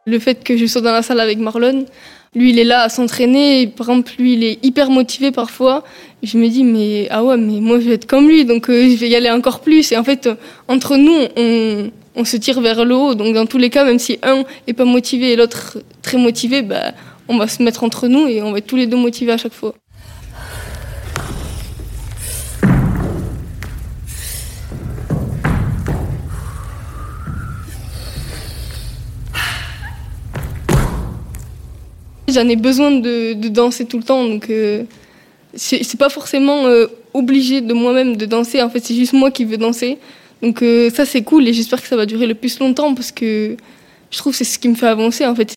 Le 0.05 0.19
fait 0.19 0.43
que 0.43 0.55
je 0.55 0.67
sois 0.67 0.81
dans 0.81 0.91
la 0.91 1.01
salle 1.01 1.19
avec 1.19 1.39
Marlon, 1.39 1.85
lui 2.35 2.49
il 2.51 2.59
est 2.59 2.63
là 2.65 2.81
à 2.81 2.89
s'entraîner, 2.89 3.67
par 3.67 3.89
exemple 3.89 4.11
lui 4.19 4.33
il 4.33 4.43
est 4.43 4.59
hyper 4.63 4.89
motivé 4.89 5.31
parfois. 5.31 5.83
Je 6.23 6.37
me 6.37 6.47
dis 6.47 6.63
mais 6.63 7.07
ah 7.11 7.23
ouais 7.23 7.37
mais 7.37 7.59
moi 7.59 7.79
je 7.79 7.87
vais 7.87 7.95
être 7.95 8.07
comme 8.07 8.27
lui 8.27 8.45
donc 8.45 8.69
euh, 8.69 8.89
je 8.89 8.95
vais 8.95 9.09
y 9.09 9.15
aller 9.15 9.29
encore 9.29 9.59
plus 9.59 9.91
et 9.91 9.97
en 9.97 10.03
fait 10.03 10.27
euh, 10.27 10.35
entre 10.67 10.97
nous 10.97 11.27
on, 11.35 11.91
on 12.15 12.25
se 12.25 12.37
tire 12.37 12.61
vers 12.61 12.83
le 12.83 12.95
haut 12.95 13.13
donc 13.13 13.35
dans 13.35 13.45
tous 13.45 13.59
les 13.59 13.69
cas 13.69 13.85
même 13.85 13.99
si 13.99 14.17
un 14.23 14.43
est 14.65 14.73
pas 14.73 14.85
motivé 14.85 15.33
et 15.33 15.35
l'autre 15.35 15.77
très 16.01 16.17
motivé 16.17 16.63
bah 16.63 16.93
on 17.27 17.37
va 17.37 17.47
se 17.47 17.61
mettre 17.61 17.83
entre 17.83 18.07
nous 18.07 18.27
et 18.27 18.41
on 18.41 18.51
va 18.51 18.57
être 18.57 18.67
tous 18.67 18.75
les 18.75 18.87
deux 18.87 18.97
motivés 18.97 19.33
à 19.33 19.37
chaque 19.37 19.53
fois. 19.53 19.75
J'en 32.35 32.49
ai 32.49 32.57
besoin 32.57 32.91
de, 32.91 33.33
danser 33.47 33.85
tout 33.85 33.97
le 33.97 34.03
temps, 34.03 34.27
donc 34.27 34.49
euh, 34.49 34.83
c'est 35.53 35.83
c'est 35.83 35.97
pas 35.97 36.09
forcément 36.09 36.65
euh, 36.65 36.87
obligé 37.13 37.61
de 37.61 37.73
moi-même 37.73 38.17
de 38.17 38.25
danser. 38.25 38.61
En 38.61 38.69
fait, 38.69 38.83
c'est 38.83 38.93
juste 38.93 39.13
moi 39.13 39.31
qui 39.31 39.45
veux 39.45 39.55
danser. 39.55 39.97
Donc 40.41 40.61
euh, 40.61 40.89
ça, 40.89 41.05
c'est 41.05 41.23
cool 41.23 41.47
et 41.47 41.53
j'espère 41.53 41.81
que 41.81 41.87
ça 41.87 41.95
va 41.95 42.05
durer 42.05 42.27
le 42.27 42.35
plus 42.35 42.59
longtemps 42.59 42.93
parce 42.93 43.13
que 43.13 43.55
je 44.11 44.17
trouve 44.17 44.33
que 44.33 44.37
c'est 44.37 44.43
ce 44.43 44.59
qui 44.59 44.67
me 44.67 44.75
fait 44.75 44.87
avancer 44.87 45.25
en 45.25 45.33
fait. 45.33 45.54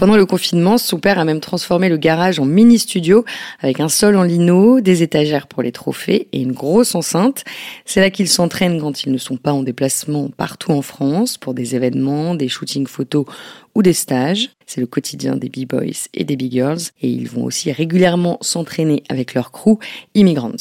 Pendant 0.00 0.16
le 0.16 0.24
confinement, 0.24 0.78
son 0.78 0.98
père 0.98 1.18
a 1.18 1.26
même 1.26 1.40
transformé 1.40 1.90
le 1.90 1.98
garage 1.98 2.40
en 2.40 2.46
mini-studio 2.46 3.26
avec 3.58 3.80
un 3.80 3.90
sol 3.90 4.16
en 4.16 4.22
lino, 4.22 4.80
des 4.80 5.02
étagères 5.02 5.46
pour 5.46 5.62
les 5.62 5.72
trophées 5.72 6.26
et 6.32 6.40
une 6.40 6.52
grosse 6.52 6.94
enceinte. 6.94 7.44
C'est 7.84 8.00
là 8.00 8.08
qu'ils 8.08 8.30
s'entraînent 8.30 8.80
quand 8.80 9.04
ils 9.04 9.12
ne 9.12 9.18
sont 9.18 9.36
pas 9.36 9.52
en 9.52 9.62
déplacement 9.62 10.30
partout 10.30 10.72
en 10.72 10.80
France 10.80 11.36
pour 11.36 11.52
des 11.52 11.76
événements, 11.76 12.34
des 12.34 12.48
shootings 12.48 12.86
photos 12.86 13.26
ou 13.74 13.82
des 13.82 13.92
stages. 13.92 14.48
C'est 14.64 14.80
le 14.80 14.86
quotidien 14.86 15.36
des 15.36 15.50
B-Boys 15.50 16.08
et 16.14 16.24
des 16.24 16.36
B-Girls 16.38 16.80
et 17.02 17.10
ils 17.10 17.28
vont 17.28 17.44
aussi 17.44 17.70
régulièrement 17.70 18.38
s'entraîner 18.40 19.02
avec 19.10 19.34
leur 19.34 19.52
crew 19.52 19.78
Immigrants. 20.14 20.56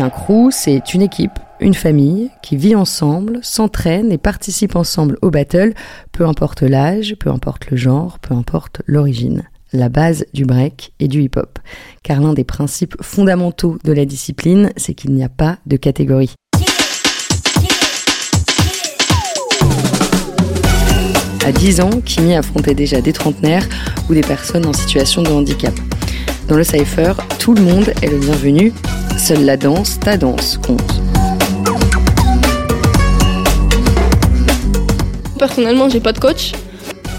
Un 0.00 0.10
crew, 0.10 0.50
c'est 0.50 0.92
une 0.92 1.02
équipe, 1.02 1.38
une 1.60 1.74
famille 1.74 2.30
qui 2.42 2.56
vit 2.56 2.74
ensemble, 2.74 3.38
s'entraîne 3.42 4.10
et 4.12 4.18
participe 4.18 4.76
ensemble 4.76 5.16
au 5.22 5.30
battle, 5.30 5.72
peu 6.12 6.26
importe 6.26 6.62
l'âge, 6.62 7.16
peu 7.18 7.30
importe 7.30 7.70
le 7.70 7.76
genre, 7.76 8.18
peu 8.18 8.34
importe 8.34 8.82
l'origine. 8.86 9.44
La 9.72 9.88
base 9.88 10.26
du 10.34 10.44
break 10.44 10.92
et 11.00 11.08
du 11.08 11.22
hip-hop. 11.22 11.58
Car 12.02 12.20
l'un 12.20 12.34
des 12.34 12.44
principes 12.44 12.96
fondamentaux 13.00 13.78
de 13.84 13.92
la 13.92 14.04
discipline, 14.04 14.70
c'est 14.76 14.94
qu'il 14.94 15.12
n'y 15.12 15.24
a 15.24 15.28
pas 15.28 15.58
de 15.66 15.76
catégorie. 15.76 16.34
À 21.46 21.52
10 21.52 21.80
ans, 21.80 21.90
Kimi 22.04 22.34
affrontait 22.34 22.74
déjà 22.74 23.00
des 23.00 23.12
trentenaires 23.12 23.66
ou 24.08 24.14
des 24.14 24.22
personnes 24.22 24.66
en 24.66 24.72
situation 24.72 25.22
de 25.22 25.28
handicap. 25.30 25.74
Dans 26.48 26.56
le 26.56 26.64
cypher, 26.64 27.12
tout 27.38 27.54
le 27.54 27.62
monde 27.62 27.92
est 28.02 28.08
le 28.10 28.18
bienvenu. 28.18 28.72
Seule 29.18 29.44
la 29.44 29.56
danse, 29.56 29.98
ta 30.00 30.16
danse, 30.16 30.58
compte. 30.58 30.82
Personnellement, 35.38 35.88
j'ai 35.88 36.00
pas 36.00 36.12
de 36.12 36.18
coach. 36.18 36.52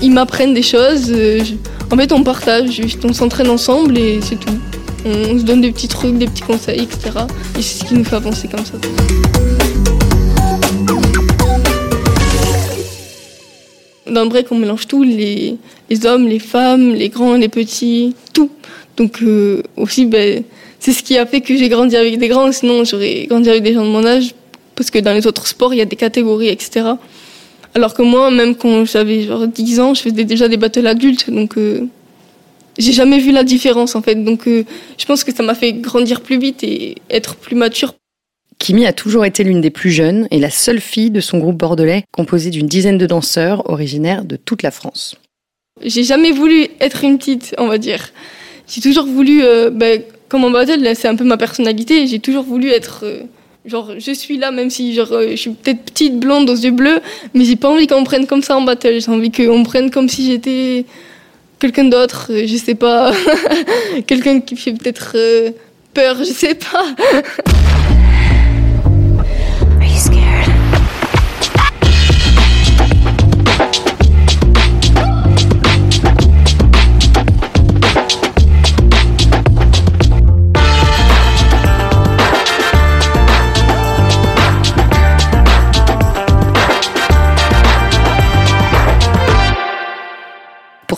Ils 0.01 0.11
m'apprennent 0.11 0.53
des 0.53 0.61
choses. 0.61 1.11
euh, 1.11 1.39
En 1.91 1.97
fait, 1.97 2.11
on 2.11 2.23
partage, 2.23 2.81
on 3.03 3.13
s'entraîne 3.13 3.49
ensemble 3.49 3.97
et 3.97 4.19
c'est 4.21 4.39
tout. 4.39 4.53
On 5.05 5.37
se 5.37 5.43
donne 5.43 5.61
des 5.61 5.71
petits 5.71 5.87
trucs, 5.87 6.17
des 6.17 6.25
petits 6.27 6.41
conseils, 6.41 6.81
etc. 6.81 7.11
Et 7.57 7.61
c'est 7.61 7.79
ce 7.79 7.85
qui 7.85 7.93
nous 7.93 8.03
fait 8.03 8.15
avancer 8.15 8.47
comme 8.47 8.65
ça. 8.65 8.73
Dans 14.09 14.23
le 14.23 14.29
break, 14.29 14.51
on 14.51 14.55
mélange 14.57 14.87
tout, 14.87 15.03
les 15.03 15.57
hommes, 16.05 16.27
les 16.27 16.39
femmes, 16.39 16.93
les 16.93 17.09
grands, 17.09 17.33
les 17.35 17.49
petits, 17.49 18.15
tout. 18.33 18.49
Donc 18.97 19.21
euh, 19.21 19.61
aussi, 19.77 20.05
ben, 20.05 20.43
c'est 20.79 20.93
ce 20.93 21.03
qui 21.03 21.17
a 21.17 21.25
fait 21.25 21.41
que 21.41 21.55
j'ai 21.55 21.69
grandi 21.69 21.95
avec 21.95 22.17
des 22.17 22.27
grands. 22.27 22.51
Sinon, 22.51 22.83
j'aurais 22.83 23.25
grandi 23.27 23.49
avec 23.49 23.63
des 23.63 23.73
gens 23.73 23.85
de 23.85 23.89
mon 23.89 24.05
âge. 24.05 24.33
Parce 24.75 24.91
que 24.91 24.99
dans 24.99 25.13
les 25.13 25.25
autres 25.25 25.47
sports, 25.47 25.73
il 25.73 25.77
y 25.77 25.81
a 25.81 25.85
des 25.85 25.95
catégories, 25.95 26.49
etc. 26.49 26.85
Alors 27.73 27.93
que 27.93 28.01
moi, 28.01 28.29
même 28.29 28.55
quand 28.55 28.85
j'avais 28.85 29.23
genre 29.23 29.47
10 29.47 29.79
ans, 29.79 29.93
je 29.93 30.01
faisais 30.01 30.23
déjà 30.23 30.47
des 30.47 30.57
battles 30.57 30.85
adultes. 30.87 31.29
Donc, 31.29 31.57
euh, 31.57 31.87
j'ai 32.77 32.91
jamais 32.91 33.19
vu 33.19 33.31
la 33.31 33.43
différence, 33.43 33.95
en 33.95 34.01
fait. 34.01 34.15
Donc, 34.15 34.47
euh, 34.47 34.65
je 34.97 35.05
pense 35.05 35.23
que 35.23 35.33
ça 35.33 35.43
m'a 35.43 35.55
fait 35.55 35.73
grandir 35.73 36.21
plus 36.21 36.37
vite 36.37 36.63
et 36.63 36.95
être 37.09 37.35
plus 37.35 37.55
mature. 37.55 37.93
Kimi 38.59 38.85
a 38.85 38.93
toujours 38.93 39.25
été 39.25 39.43
l'une 39.43 39.61
des 39.61 39.69
plus 39.69 39.91
jeunes 39.91 40.27
et 40.31 40.39
la 40.39 40.49
seule 40.49 40.79
fille 40.79 41.11
de 41.11 41.19
son 41.19 41.39
groupe 41.39 41.57
bordelais, 41.57 42.03
composé 42.11 42.49
d'une 42.49 42.67
dizaine 42.67 42.97
de 42.97 43.05
danseurs 43.05 43.69
originaires 43.69 44.23
de 44.23 44.37
toute 44.37 44.63
la 44.63 44.71
France. 44.71 45.15
J'ai 45.83 46.03
jamais 46.03 46.31
voulu 46.31 46.67
être 46.79 47.03
une 47.03 47.17
petite, 47.17 47.53
on 47.57 47.67
va 47.67 47.77
dire. 47.77 48.13
J'ai 48.67 48.81
toujours 48.81 49.05
voulu, 49.05 49.43
euh, 49.43 49.69
ben, 49.69 50.01
comme 50.29 50.43
en 50.43 50.51
battle, 50.51 50.87
c'est 50.95 51.07
un 51.07 51.15
peu 51.15 51.23
ma 51.23 51.37
personnalité. 51.37 52.07
J'ai 52.07 52.19
toujours 52.19 52.43
voulu 52.43 52.69
être, 52.69 53.01
euh, 53.03 53.21
genre, 53.65 53.91
je 53.97 54.11
suis 54.11 54.37
là, 54.37 54.51
même 54.51 54.69
si 54.69 54.93
genre, 54.93 55.11
euh, 55.11 55.31
je 55.31 55.35
suis 55.35 55.51
peut-être 55.51 55.81
petite, 55.83 56.19
blonde, 56.19 56.49
aux 56.49 56.55
yeux 56.55 56.71
bleus, 56.71 56.99
mais 57.33 57.45
j'ai 57.45 57.55
pas 57.55 57.69
envie 57.69 57.87
qu'on 57.87 58.01
me 58.01 58.05
prenne 58.05 58.25
comme 58.25 58.41
ça 58.41 58.57
en 58.57 58.61
battle. 58.61 58.99
J'ai 58.99 59.11
envie 59.11 59.31
qu'on 59.31 59.59
me 59.59 59.65
prenne 59.65 59.91
comme 59.91 60.09
si 60.09 60.25
j'étais 60.25 60.85
quelqu'un 61.59 61.85
d'autre, 61.85 62.31
je 62.31 62.57
sais 62.57 62.75
pas, 62.75 63.13
quelqu'un 64.07 64.41
qui 64.41 64.55
fait 64.55 64.73
peut-être 64.73 65.15
peur, 65.93 66.17
je 66.19 66.25
sais 66.25 66.55
pas. 66.55 66.85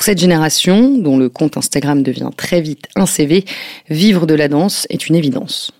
cette 0.08 0.20
génération, 0.20 0.98
dont 0.98 1.18
le 1.18 1.28
compte 1.28 1.58
Instagram 1.58 2.02
devient 2.02 2.30
très 2.38 2.62
vite 2.62 2.86
un 2.96 3.06
CV, 3.06 3.44
vivre 3.90 4.26
de 4.26 4.36
la 4.36 4.48
danse 4.48 4.88
est 4.90 5.10
une 5.10 5.16
évidence. 5.16 5.72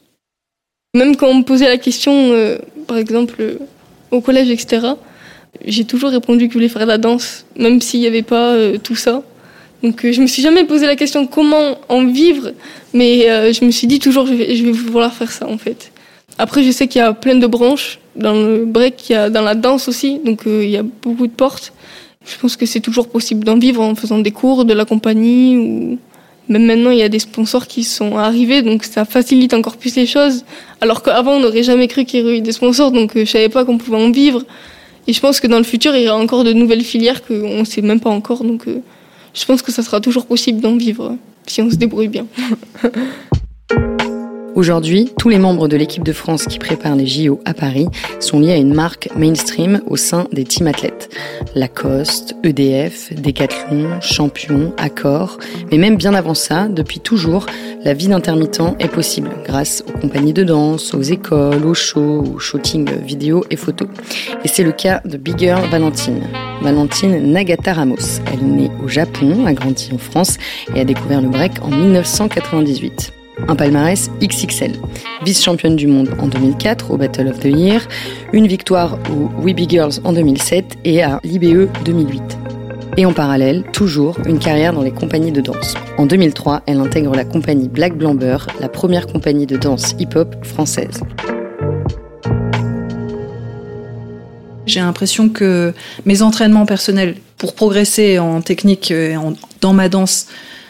Même 0.94 1.16
quand 1.16 1.28
on 1.28 1.36
me 1.36 1.44
posait 1.44 1.70
la 1.70 1.78
question, 1.78 2.34
euh, 2.34 2.58
par 2.88 2.98
exemple, 2.98 3.36
euh, 3.40 3.58
au 4.12 4.20
collège, 4.20 4.50
etc., 4.50 4.86
j'ai 5.64 5.86
toujours 5.86 6.10
répondu 6.10 6.48
que 6.48 6.54
je 6.56 6.58
voulais 6.58 6.68
faire 6.68 6.82
de 6.82 6.90
la 6.90 6.98
danse, 6.98 7.46
même 7.58 7.80
s'il 7.80 8.02
n'y 8.02 8.06
avait 8.06 8.22
pas 8.22 8.52
euh, 8.52 8.78
tout 8.78 8.98
ça. 8.98 9.24
Donc 9.82 10.06
je 10.06 10.20
me 10.20 10.28
suis 10.28 10.42
jamais 10.42 10.66
posé 10.66 10.88
la 10.88 10.98
question 10.98 11.26
comment 11.26 11.78
en 11.88 12.06
vivre, 12.08 12.52
mais 12.94 13.28
je 13.54 13.64
me 13.64 13.72
suis 13.72 13.88
dit 13.88 14.00
toujours 14.00 14.26
je 14.26 14.34
vais, 14.34 14.56
je 14.56 14.66
vais 14.66 14.72
vouloir 14.72 15.14
faire 15.14 15.32
ça 15.32 15.48
en 15.48 15.60
fait. 15.60 15.92
Après 16.40 16.64
je 16.64 16.72
sais 16.72 16.88
qu'il 16.88 17.00
y 17.00 17.06
a 17.06 17.14
plein 17.14 17.36
de 17.36 17.46
branches 17.46 18.00
dans 18.16 18.34
le 18.34 18.66
break, 18.66 19.10
il 19.10 19.14
y 19.14 19.16
a 19.16 19.30
dans 19.30 19.44
la 19.44 19.54
danse 19.54 19.88
aussi, 19.88 20.20
donc 20.26 20.42
il 20.48 20.72
y 20.72 20.78
a 20.78 20.84
beaucoup 20.84 21.28
de 21.28 21.32
portes. 21.32 21.74
Je 22.28 22.38
pense 22.38 22.58
que 22.58 22.66
c'est 22.66 22.82
toujours 22.82 23.08
possible 23.08 23.44
d'en 23.44 23.58
vivre 23.58 23.82
en 23.82 23.96
faisant 23.96 24.20
des 24.20 24.32
cours, 24.32 24.66
de 24.66 24.74
la 24.74 24.86
compagnie 24.86 25.58
ou 25.58 25.98
même 26.50 26.66
maintenant 26.66 26.92
il 26.92 26.98
y 26.98 27.04
a 27.04 27.10
des 27.10 27.20
sponsors 27.20 27.68
qui 27.68 27.84
sont 27.84 28.18
arrivés, 28.18 28.62
donc 28.62 28.84
ça 28.84 29.06
facilite 29.06 29.54
encore 29.54 29.78
plus 29.78 29.96
les 29.96 30.06
choses. 30.06 30.46
Alors 30.82 31.04
qu'avant 31.04 31.34
on 31.34 31.40
n'aurait 31.40 31.64
jamais 31.64 31.88
cru 31.88 32.06
qu'il 32.06 32.20
y 32.20 32.24
aurait 32.24 32.38
eu 32.38 32.42
des 32.42 32.52
sponsors, 32.52 32.92
donc 32.92 33.16
euh, 33.16 33.26
je 33.26 33.32
savais 33.32 33.50
pas 33.50 33.66
qu'on 33.66 33.78
pouvait 33.78 33.98
en 33.98 34.12
vivre. 34.12 34.44
Et 35.08 35.14
je 35.14 35.20
pense 35.20 35.40
que 35.40 35.48
dans 35.48 35.58
le 35.58 35.64
futur 35.64 35.96
il 35.96 36.04
y 36.04 36.10
aura 36.10 36.18
encore 36.18 36.44
de 36.44 36.54
nouvelles 36.54 36.84
filières 36.84 37.26
qu'on 37.26 37.60
ne 37.60 37.66
sait 37.66 37.82
même 37.82 38.00
pas 38.00 38.10
encore, 38.10 38.44
donc 38.44 38.68
euh, 38.68 38.82
je 39.34 39.46
pense 39.46 39.62
que 39.62 39.72
ça 39.72 39.84
sera 39.84 40.00
toujours 40.00 40.26
possible 40.26 40.60
d'en 40.62 40.76
vivre 40.76 41.16
si 41.46 41.62
on 41.62 41.70
se 41.70 41.76
débrouille 41.76 42.10
bien. 42.10 42.28
Aujourd'hui, 44.58 45.12
tous 45.20 45.30
les 45.30 45.38
membres 45.38 45.68
de 45.68 45.78
l'équipe 45.78 46.04
de 46.04 46.12
France 46.12 46.46
qui 46.48 46.58
prépare 46.58 46.96
les 46.96 47.06
JO 47.06 47.40
à 47.46 47.54
Paris 47.54 47.90
sont 48.20 48.40
liés 48.40 48.54
à 48.54 48.58
une 48.58 48.74
marque 48.74 49.08
mainstream 49.16 49.82
au 49.86 49.98
sein 49.98 50.28
des 50.32 50.46
team 50.46 50.66
athlètes. 50.66 51.16
Lacoste, 51.54 52.36
EDF, 52.44 53.14
Decathlon, 53.14 54.02
Champion, 54.02 54.74
Accor. 54.78 55.38
Mais 55.70 55.78
même 55.78 55.96
bien 55.96 56.16
avant 56.16 56.34
ça, 56.34 56.70
depuis 56.70 57.00
toujours, 57.00 57.46
la 57.84 57.94
vie 57.94 58.08
d'intermittent 58.08 58.64
est 58.80 58.88
possible 58.88 59.30
grâce 59.46 59.84
aux 59.88 60.00
compagnies 60.00 60.34
de 60.34 60.44
danse, 60.44 60.96
aux 60.96 61.04
écoles, 61.04 61.64
aux 61.64 61.76
shows, 61.76 62.24
au 62.34 62.40
shooting 62.40 62.90
vidéo 63.06 63.44
et 63.52 63.58
photo. 63.58 63.86
Et 64.44 64.48
c'est 64.48 64.64
le 64.64 64.72
cas 64.72 65.02
de 65.06 65.18
Big 65.18 65.38
Girl 65.38 65.70
Valentine. 65.70 66.24
Valentine 66.64 67.32
Nagata 67.32 67.74
Ramos. 67.74 68.22
Elle 68.34 68.40
est 68.40 68.42
née 68.42 68.72
au 68.84 68.88
Japon, 68.88 69.46
a 69.46 69.54
grandi 69.54 69.92
en 69.94 70.00
France 70.00 70.40
et 70.74 70.80
a 70.80 70.84
découvert 70.84 71.22
le 71.22 71.30
break 71.30 71.62
en 71.62 71.70
1998. 71.70 73.14
Un 73.48 73.56
palmarès 73.56 74.10
XXL. 74.22 74.74
Vice-championne 75.24 75.76
du 75.76 75.88
monde 75.88 76.10
en 76.20 76.28
2004 76.28 76.92
au 76.92 76.98
Battle 76.98 77.28
of 77.28 77.40
the 77.40 77.46
Year, 77.46 77.88
une 78.34 78.48
victoire 78.48 78.98
au 79.12 79.30
We 79.42 79.56
Be 79.56 79.70
Girls 79.70 80.00
en 80.04 80.14
2007 80.14 80.78
et 80.84 81.04
à 81.04 81.20
l'IBE 81.24 81.70
2008. 81.86 82.22
Et 82.98 83.06
en 83.06 83.14
parallèle, 83.14 83.64
toujours 83.74 84.18
une 84.26 84.40
carrière 84.40 84.74
dans 84.74 84.82
les 84.82 84.92
compagnies 84.92 85.32
de 85.32 85.42
danse. 85.42 85.76
En 85.98 86.08
2003, 86.08 86.64
elle 86.66 86.80
intègre 86.80 87.16
la 87.16 87.26
compagnie 87.26 87.70
Black 87.70 87.96
Blamber, 87.96 88.38
la 88.60 88.70
première 88.70 89.06
compagnie 89.06 89.46
de 89.46 89.56
danse 89.56 89.96
hip-hop 90.00 90.36
française. 90.44 91.02
J'ai 94.66 94.82
l'impression 94.82 95.30
que 95.30 95.74
mes 96.06 96.22
entraînements 96.22 96.66
personnels 96.66 97.16
pour 97.38 97.54
progresser 97.54 98.20
en 98.20 98.42
technique 98.42 98.92
et 98.92 99.16
dans 99.62 99.74
ma 99.74 99.90
danse, 99.90 100.28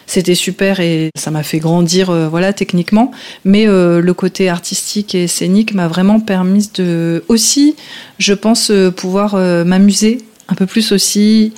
c'était 0.08 0.36
super 0.36 0.80
et 0.80 1.12
ça 1.16 1.32
m'a 1.32 1.44
fait 1.44 1.60
grandir 1.60 2.10
euh, 2.10 2.28
voilà 2.28 2.54
techniquement. 2.54 3.12
Mais 3.44 3.68
euh, 3.68 4.02
le 4.02 4.14
côté 4.14 4.50
artistique 4.50 5.14
et 5.14 5.28
scénique 5.28 5.74
m'a 5.74 5.88
vraiment 5.88 6.20
permis 6.20 6.72
de 6.74 7.24
aussi 7.28 7.76
je 8.18 8.34
pense 8.34 8.72
euh, 8.72 8.90
pouvoir 8.90 9.36
m'amuser 9.36 10.20
un 10.48 10.56
peu 10.56 10.66
plus 10.66 10.92
aussi 10.94 11.54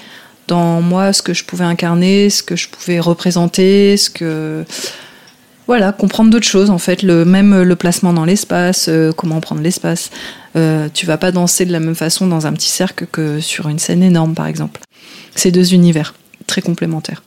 dans 0.48 0.82
moi 0.82 1.14
ce 1.14 1.22
que 1.22 1.34
je 1.34 1.46
pouvais 1.46 1.64
incarner 1.64 2.32
ce 2.32 2.42
que 2.42 2.56
je 2.56 2.68
pouvais 2.70 3.00
représenter 3.00 3.96
ce 3.98 4.10
que 4.10 4.66
voilà 5.68 5.92
comprendre 5.92 6.32
d'autres 6.32 6.48
choses 6.48 6.72
en 6.72 6.80
fait. 6.80 7.04
Le 7.04 7.26
même 7.26 7.62
le 7.62 7.76
placement 7.76 8.12
dans 8.12 8.26
l'espace 8.26 8.90
comment 9.16 9.40
prendre 9.40 9.62
l'espace. 9.62 10.10
Tu 10.56 11.06
vas 11.06 11.18
pas 11.18 11.32
danser 11.32 11.66
de 11.66 11.72
la 11.72 11.80
même 11.80 11.94
façon 11.94 12.26
dans 12.26 12.48
un 12.48 12.54
petit 12.54 12.70
cercle 12.70 13.06
que 13.12 13.40
sur 13.40 13.70
une 13.70 13.78
scène 13.78 14.02
énorme 14.02 14.34
par 14.34 14.48
exemple. 14.48 14.82
C'est 15.36 15.52
deux 15.52 15.76
univers 15.76 16.16
très 16.48 16.62
complémentaires 16.62 17.22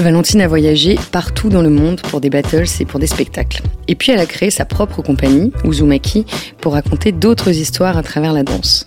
Valentine 0.00 0.40
a 0.40 0.48
voyagé 0.48 0.96
partout 1.12 1.48
dans 1.48 1.62
le 1.62 1.68
monde 1.68 2.00
pour 2.00 2.20
des 2.20 2.30
battles 2.30 2.64
et 2.80 2.84
pour 2.84 2.98
des 2.98 3.06
spectacles. 3.06 3.62
Et 3.88 3.94
puis 3.94 4.10
elle 4.10 4.18
a 4.18 4.26
créé 4.26 4.50
sa 4.50 4.64
propre 4.64 5.02
compagnie, 5.02 5.52
Uzumaki, 5.64 6.24
pour 6.60 6.72
raconter 6.72 7.12
d'autres 7.12 7.50
histoires 7.50 7.96
à 7.96 8.02
travers 8.02 8.32
la 8.32 8.42
danse. 8.42 8.84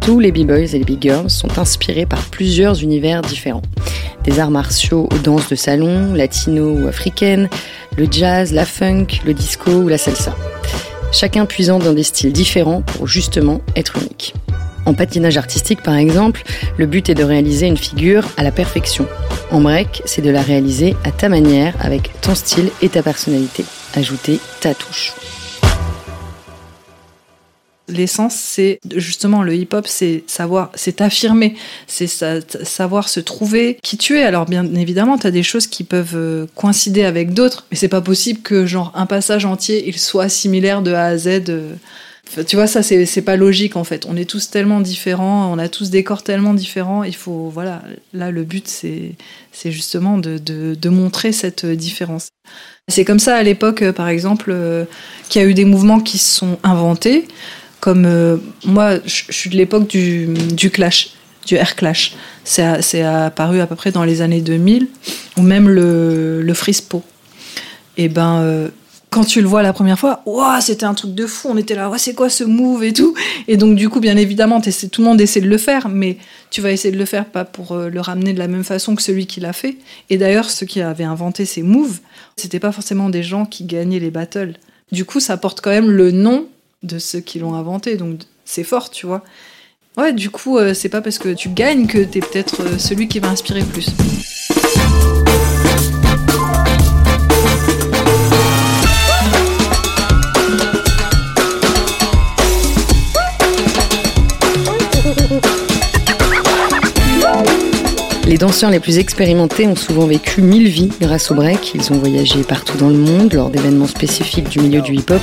Tous 0.00 0.18
les 0.18 0.32
b-boys 0.32 0.74
et 0.74 0.78
les 0.78 0.84
b-girls 0.84 1.30
sont 1.30 1.58
inspirés 1.58 2.06
par 2.06 2.22
plusieurs 2.30 2.82
univers 2.82 3.22
différents. 3.22 3.62
Des 4.24 4.40
arts 4.40 4.50
martiaux 4.50 5.08
aux 5.12 5.18
danses 5.18 5.48
de 5.48 5.54
salon, 5.54 6.14
latino 6.14 6.74
ou 6.74 6.88
africaines, 6.88 7.48
le 7.96 8.06
jazz, 8.10 8.52
la 8.52 8.64
funk, 8.64 9.06
le 9.24 9.34
disco 9.34 9.70
ou 9.70 9.88
la 9.88 9.98
salsa. 9.98 10.34
Chacun 11.12 11.44
puisant 11.44 11.78
dans 11.78 11.92
des 11.92 12.02
styles 12.02 12.32
différents 12.32 12.82
pour 12.82 13.06
justement 13.06 13.60
être 13.76 13.98
unique. 13.98 14.34
En 14.90 14.94
patinage 14.94 15.36
artistique, 15.36 15.84
par 15.84 15.94
exemple, 15.94 16.42
le 16.76 16.84
but 16.84 17.08
est 17.10 17.14
de 17.14 17.22
réaliser 17.22 17.68
une 17.68 17.76
figure 17.76 18.28
à 18.36 18.42
la 18.42 18.50
perfection. 18.50 19.06
En 19.52 19.60
break, 19.60 20.02
c'est 20.04 20.20
de 20.20 20.30
la 20.30 20.42
réaliser 20.42 20.96
à 21.04 21.12
ta 21.12 21.28
manière, 21.28 21.74
avec 21.78 22.10
ton 22.22 22.34
style 22.34 22.70
et 22.82 22.88
ta 22.88 23.00
personnalité. 23.00 23.64
Ajouter 23.94 24.40
ta 24.60 24.74
touche. 24.74 25.12
l'essence 27.86 28.36
c'est 28.36 28.78
justement 28.94 29.42
le 29.42 29.52
hip 29.52 29.70
hop 29.72 29.84
c'est 29.88 30.22
savoir 30.28 30.70
c'est 30.76 31.00
affirmer 31.00 31.56
c'est 31.88 32.06
sa- 32.06 32.40
savoir 32.62 33.08
se 33.08 33.18
trouver 33.18 33.78
qui 33.82 33.96
tu 33.98 34.16
es 34.16 34.22
alors 34.22 34.46
bien 34.46 34.64
évidemment 34.76 35.18
tu 35.18 35.26
as 35.26 35.32
des 35.32 35.42
choses 35.42 35.66
qui 35.66 35.82
peuvent 35.82 36.14
euh, 36.14 36.46
coïncider 36.54 37.02
avec 37.02 37.34
d'autres 37.34 37.66
mais 37.68 37.76
c'est 37.76 37.88
pas 37.88 38.00
possible 38.00 38.42
que 38.42 38.64
genre 38.64 38.92
un 38.94 39.06
passage 39.06 39.44
entier 39.44 39.88
il 39.88 39.98
soit 39.98 40.28
similaire 40.28 40.82
de 40.82 40.92
A 40.92 41.06
à 41.06 41.16
Z 41.18 41.26
euh. 41.48 41.72
Tu 42.46 42.54
vois 42.56 42.66
ça 42.66 42.82
c'est 42.82 43.22
pas 43.22 43.36
logique 43.36 43.76
en 43.76 43.82
fait 43.82 44.06
on 44.08 44.16
est 44.16 44.24
tous 44.24 44.50
tellement 44.50 44.80
différents 44.80 45.52
on 45.52 45.58
a 45.58 45.68
tous 45.68 45.90
des 45.90 46.04
corps 46.04 46.22
tellement 46.22 46.54
différents 46.54 47.02
il 47.02 47.16
faut 47.16 47.48
voilà 47.48 47.82
là 48.12 48.30
le 48.30 48.44
but 48.44 48.68
c'est 48.68 49.16
justement 49.64 50.16
de, 50.16 50.88
montrer 50.88 51.32
cette 51.32 51.66
différence 51.66 52.28
c'est 52.86 53.04
comme 53.04 53.18
ça 53.18 53.36
à 53.36 53.42
l'époque 53.42 53.90
par 53.92 54.08
exemple 54.08 54.50
euh, 54.52 54.84
qu'il 55.28 55.42
y 55.42 55.44
a 55.44 55.48
eu 55.48 55.54
des 55.54 55.64
mouvements 55.64 56.00
qui 56.00 56.18
se 56.18 56.38
sont 56.38 56.58
inventés 56.62 57.26
comme 57.80 58.04
euh, 58.06 58.36
moi, 58.64 58.96
je 59.04 59.24
suis 59.30 59.50
de 59.50 59.56
l'époque 59.56 59.88
du, 59.88 60.70
clash, 60.70 61.10
du 61.46 61.54
air 61.54 61.74
clash. 61.74 62.14
C'est 62.44 63.02
apparu 63.02 63.60
à 63.60 63.66
peu 63.66 63.74
près 63.74 63.90
dans 63.90 64.04
les 64.04 64.22
années 64.22 64.42
2000, 64.42 64.86
ou 65.38 65.42
même 65.42 65.68
le, 65.68 66.42
le 66.42 66.54
frispo. 66.54 67.02
Et 67.96 68.08
ben, 68.08 68.40
euh, 68.42 68.68
quand 69.10 69.24
tu 69.24 69.40
le 69.40 69.48
vois 69.48 69.62
la 69.62 69.72
première 69.72 69.98
fois, 69.98 70.22
c'était 70.60 70.84
un 70.84 70.94
truc 70.94 71.14
de 71.14 71.26
fou. 71.26 71.48
On 71.50 71.56
était 71.56 71.74
là, 71.74 71.90
ouais, 71.90 71.98
c'est 71.98 72.14
quoi 72.14 72.30
ce 72.30 72.44
move 72.44 72.84
et 72.84 72.92
tout. 72.92 73.14
Et 73.48 73.56
donc, 73.56 73.74
du 73.74 73.88
coup, 73.88 73.98
bien 73.98 74.16
évidemment, 74.16 74.60
tout 74.60 75.02
le 75.02 75.04
monde 75.04 75.20
essaie 75.20 75.40
de 75.40 75.48
le 75.48 75.58
faire, 75.58 75.88
mais 75.88 76.16
tu 76.50 76.60
vas 76.60 76.70
essayer 76.70 76.92
de 76.92 76.98
le 76.98 77.04
faire 77.04 77.26
pas 77.26 77.44
pour 77.44 77.72
euh, 77.72 77.88
le 77.88 78.00
ramener 78.00 78.32
de 78.32 78.38
la 78.38 78.46
même 78.46 78.62
façon 78.62 78.94
que 78.94 79.02
celui 79.02 79.26
qui 79.26 79.40
l'a 79.40 79.52
fait. 79.52 79.76
Et 80.10 80.16
d'ailleurs, 80.16 80.48
ceux 80.48 80.64
qui 80.64 80.80
avaient 80.80 81.04
inventé 81.04 81.44
ces 81.44 81.62
moves, 81.62 81.98
c'était 82.36 82.60
pas 82.60 82.70
forcément 82.70 83.10
des 83.10 83.24
gens 83.24 83.46
qui 83.46 83.64
gagnaient 83.64 83.98
les 83.98 84.12
battles. 84.12 84.54
Du 84.92 85.04
coup, 85.04 85.18
ça 85.18 85.36
porte 85.36 85.60
quand 85.60 85.70
même 85.70 85.90
le 85.90 86.12
nom 86.12 86.46
de 86.84 86.98
ceux 87.00 87.20
qui 87.20 87.40
l'ont 87.40 87.54
inventé. 87.54 87.96
Donc, 87.96 88.20
c'est 88.44 88.64
fort, 88.64 88.90
tu 88.90 89.06
vois. 89.06 89.24
Ouais, 89.96 90.12
du 90.12 90.30
coup, 90.30 90.56
euh, 90.56 90.72
c'est 90.72 90.88
pas 90.88 91.00
parce 91.00 91.18
que 91.18 91.34
tu 91.34 91.48
gagnes 91.48 91.88
que 91.88 91.98
t'es 91.98 92.20
peut-être 92.20 92.62
euh, 92.62 92.78
celui 92.78 93.08
qui 93.08 93.18
va 93.18 93.28
inspirer 93.28 93.64
plus. 93.64 93.88
Les 108.30 108.38
danseurs 108.38 108.70
les 108.70 108.78
plus 108.78 108.98
expérimentés 108.98 109.66
ont 109.66 109.74
souvent 109.74 110.06
vécu 110.06 110.40
mille 110.40 110.68
vies 110.68 110.92
grâce 111.00 111.32
au 111.32 111.34
break. 111.34 111.72
Ils 111.74 111.92
ont 111.92 111.98
voyagé 111.98 112.44
partout 112.44 112.78
dans 112.78 112.88
le 112.88 112.96
monde 112.96 113.32
lors 113.32 113.50
d'événements 113.50 113.88
spécifiques 113.88 114.48
du 114.48 114.60
milieu 114.60 114.82
du 114.82 114.94
hip-hop 114.94 115.20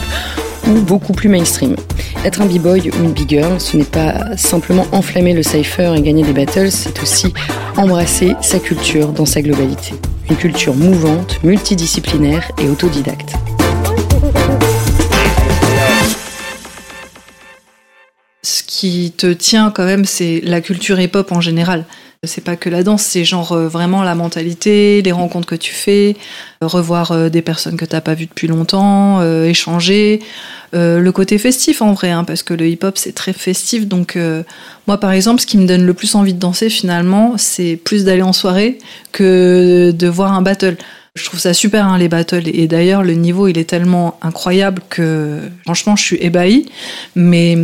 ou 0.68 0.82
beaucoup 0.82 1.14
plus 1.14 1.30
mainstream. 1.30 1.78
Être 2.26 2.42
un 2.42 2.48
b-boy 2.48 2.90
ou 2.90 3.04
une 3.06 3.14
b-girl, 3.14 3.62
ce 3.62 3.78
n'est 3.78 3.86
pas 3.86 4.36
simplement 4.36 4.86
enflammer 4.92 5.34
le 5.34 5.42
cypher 5.42 5.94
et 5.96 6.02
gagner 6.02 6.24
des 6.24 6.34
battles, 6.34 6.70
c'est 6.70 7.02
aussi 7.02 7.34
embrasser 7.78 8.36
sa 8.42 8.60
culture 8.60 9.14
dans 9.14 9.26
sa 9.26 9.42
globalité. 9.42 9.94
Une 10.30 10.36
culture 10.36 10.76
mouvante, 10.76 11.42
multidisciplinaire 11.46 12.52
et 12.62 12.68
autodidacte. 12.68 13.36
ce 18.44 18.64
qui 18.64 19.12
te 19.12 19.28
tient 19.34 19.72
quand 19.72 19.86
même, 19.86 20.06
c'est 20.06 20.42
la 20.44 20.62
culture 20.62 21.00
hip-hop 21.00 21.32
en 21.32 21.42
général. 21.42 21.86
C'est 22.28 22.44
pas 22.44 22.56
que 22.56 22.70
la 22.70 22.84
danse, 22.84 23.02
c'est 23.02 23.26
genre 23.26 23.54
euh, 23.54 23.68
vraiment 23.68 24.04
la 24.04 24.16
mentalité, 24.16 25.02
les 25.02 25.12
rencontres 25.12 25.48
que 25.48 25.56
tu 25.56 25.74
fais, 25.74 26.16
euh, 26.64 26.68
revoir 26.68 27.12
euh, 27.12 27.30
des 27.30 27.42
personnes 27.42 27.78
que 27.78 27.86
t'as 27.86 28.02
pas 28.02 28.14
vues 28.14 28.28
depuis 28.28 28.48
longtemps, 28.48 29.22
échanger, 29.44 30.22
le 30.74 31.10
côté 31.12 31.38
festif 31.38 31.82
en 31.82 31.94
vrai, 31.94 32.12
hein, 32.12 32.24
parce 32.24 32.44
que 32.44 32.54
le 32.54 32.68
hip-hop 32.68 32.98
c'est 32.98 33.14
très 33.14 33.34
festif. 33.34 33.88
Donc 33.88 34.18
moi 34.86 35.00
par 35.00 35.12
exemple, 35.12 35.42
ce 35.42 35.48
qui 35.48 35.58
me 35.58 35.66
donne 35.66 35.86
le 35.86 35.94
plus 35.94 36.16
envie 36.16 36.34
de 36.34 36.40
danser 36.40 36.70
finalement, 36.70 37.36
c'est 37.38 37.78
plus 37.78 38.04
d'aller 38.04 38.22
en 38.22 38.34
soirée 38.34 38.78
que 39.12 39.92
de 39.92 40.08
voir 40.08 40.34
un 40.34 40.42
battle. 40.42 40.78
Je 41.16 41.26
trouve 41.26 41.40
ça 41.40 41.54
super 41.54 41.88
hein, 41.88 41.98
les 41.98 42.10
battles 42.10 42.48
et 42.48 42.68
d'ailleurs 42.68 43.02
le 43.02 43.14
niveau 43.14 43.48
il 43.48 43.58
est 43.58 43.68
tellement 43.68 44.20
incroyable 44.22 44.84
que 44.90 45.40
franchement 45.64 45.96
je 45.96 46.04
suis 46.04 46.18
ébahie. 46.20 46.70
Mais 47.16 47.58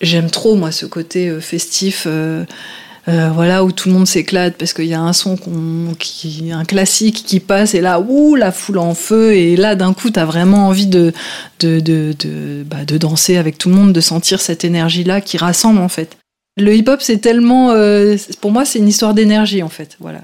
j'aime 0.00 0.30
trop 0.30 0.54
moi 0.54 0.70
ce 0.70 0.86
côté 0.86 1.32
festif. 1.40 2.06
Euh, 3.10 3.30
voilà 3.30 3.64
où 3.64 3.72
tout 3.72 3.88
le 3.88 3.94
monde 3.94 4.06
s'éclate 4.06 4.56
parce 4.56 4.72
qu'il 4.72 4.86
y 4.86 4.94
a 4.94 5.00
un 5.00 5.12
son 5.12 5.36
qui 5.98 6.50
un 6.52 6.64
classique 6.64 7.24
qui 7.26 7.40
passe 7.40 7.74
et 7.74 7.80
là 7.80 8.00
ouh 8.00 8.36
la 8.36 8.52
foule 8.52 8.78
en 8.78 8.94
feu. 8.94 9.34
Et 9.34 9.56
là 9.56 9.74
d'un 9.74 9.92
coup 9.92 10.10
t'as 10.10 10.24
vraiment 10.24 10.68
envie 10.68 10.86
de 10.86 11.12
de 11.60 11.80
de 11.80 12.14
de, 12.18 12.62
bah, 12.64 12.84
de 12.84 12.98
danser 12.98 13.36
avec 13.36 13.58
tout 13.58 13.68
le 13.68 13.74
monde 13.74 13.92
de 13.92 14.00
sentir 14.00 14.40
cette 14.40 14.64
énergie 14.64 15.04
là 15.04 15.20
qui 15.20 15.36
rassemble 15.36 15.80
en 15.80 15.88
fait. 15.88 16.16
Le 16.56 16.74
hip 16.74 16.84
hop 16.88 17.00
c'est 17.02 17.18
tellement 17.18 17.70
euh, 17.70 18.16
pour 18.40 18.52
moi 18.52 18.64
c'est 18.64 18.78
une 18.78 18.88
histoire 18.88 19.14
d'énergie 19.14 19.62
en 19.62 19.68
fait. 19.68 19.96
Voilà 19.98 20.20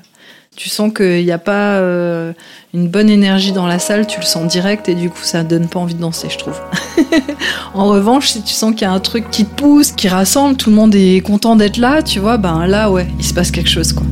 tu 0.57 0.71
sens 0.71 0.91
qu'il 0.93 1.25
n'y 1.25 1.33
a 1.33 1.39
pas 1.39 1.77
euh, 1.77 2.33
une 2.73 2.89
bonne 2.89 3.11
énergie 3.11 3.53
dans 3.53 3.67
la 3.67 3.79
salle, 3.79 4.07
tu 4.07 4.19
le 4.19 4.25
sens 4.25 4.51
direct 4.51 4.89
et 4.89 4.95
du 4.95 5.11
coup 5.11 5.23
ça 5.23 5.43
donne 5.43 5.69
pas 5.69 5.79
envie 5.79 5.95
de 5.95 6.01
danser, 6.01 6.29
je 6.31 6.39
trouve. 6.39 6.59
en 7.75 7.89
revanche, 7.89 8.31
si 8.31 8.43
tu 8.43 8.55
sens 8.55 8.73
qu'il 8.73 8.83
y 8.83 8.85
a 8.85 8.93
un 8.93 9.01
truc 9.01 9.31
qui 9.31 9.45
te 9.45 9.55
pousse, 9.55 9.93
qui 9.93 10.09
rassemble, 10.09 10.57
tout 10.57 10.71
le 10.71 10.77
monde 10.77 10.95
est 10.95 11.21
content 11.21 11.57
d'être 11.57 11.77
là, 11.77 12.03
tu 12.03 12.21
vois, 12.21 12.39
ben 12.39 12.67
là 12.67 12.91
ouais, 12.91 13.07
il 13.19 13.25
se 13.25 13.35
passe 13.35 13.51
quelque 13.51 13.69
chose 13.69 13.93
quoi. 13.93 14.07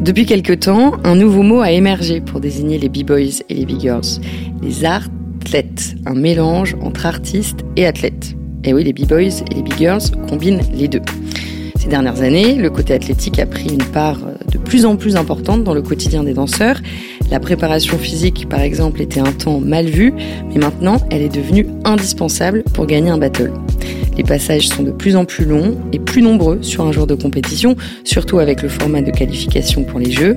Depuis 0.00 0.24
quelque 0.24 0.54
temps, 0.54 0.94
un 1.04 1.14
nouveau 1.14 1.42
mot 1.42 1.60
a 1.60 1.70
émergé 1.70 2.22
pour 2.22 2.40
désigner 2.40 2.78
les 2.78 2.88
b-boys 2.88 3.42
et 3.50 3.54
les 3.54 3.66
b-girls. 3.66 4.20
Les 4.62 4.86
athlètes, 4.86 5.94
un 6.06 6.14
mélange 6.14 6.74
entre 6.80 7.04
artistes 7.04 7.60
et 7.76 7.86
athlètes. 7.86 8.34
Et 8.64 8.72
oui, 8.72 8.82
les 8.82 8.94
b-boys 8.94 9.42
et 9.50 9.54
les 9.54 9.62
b-girls 9.62 10.02
combinent 10.26 10.62
les 10.72 10.88
deux. 10.88 11.02
Ces 11.80 11.88
dernières 11.88 12.20
années, 12.20 12.56
le 12.56 12.68
côté 12.68 12.92
athlétique 12.92 13.38
a 13.38 13.46
pris 13.46 13.70
une 13.70 13.82
part 13.82 14.18
de 14.52 14.58
plus 14.58 14.84
en 14.84 14.96
plus 14.96 15.16
importante 15.16 15.64
dans 15.64 15.72
le 15.72 15.80
quotidien 15.80 16.22
des 16.22 16.34
danseurs. 16.34 16.78
La 17.30 17.40
préparation 17.40 17.96
physique, 17.96 18.46
par 18.50 18.60
exemple, 18.60 19.00
était 19.00 19.20
un 19.20 19.32
temps 19.32 19.60
mal 19.60 19.86
vue, 19.86 20.12
mais 20.50 20.58
maintenant, 20.58 20.98
elle 21.10 21.22
est 21.22 21.34
devenue 21.34 21.66
indispensable 21.86 22.64
pour 22.74 22.84
gagner 22.84 23.08
un 23.08 23.16
battle. 23.16 23.52
Les 24.14 24.24
passages 24.24 24.68
sont 24.68 24.82
de 24.82 24.90
plus 24.90 25.16
en 25.16 25.24
plus 25.24 25.46
longs 25.46 25.78
et 25.94 25.98
plus 25.98 26.20
nombreux 26.20 26.62
sur 26.62 26.84
un 26.84 26.92
jour 26.92 27.06
de 27.06 27.14
compétition, 27.14 27.76
surtout 28.04 28.40
avec 28.40 28.60
le 28.60 28.68
format 28.68 29.00
de 29.00 29.10
qualification 29.10 29.82
pour 29.82 30.00
les 30.00 30.10
Jeux. 30.10 30.36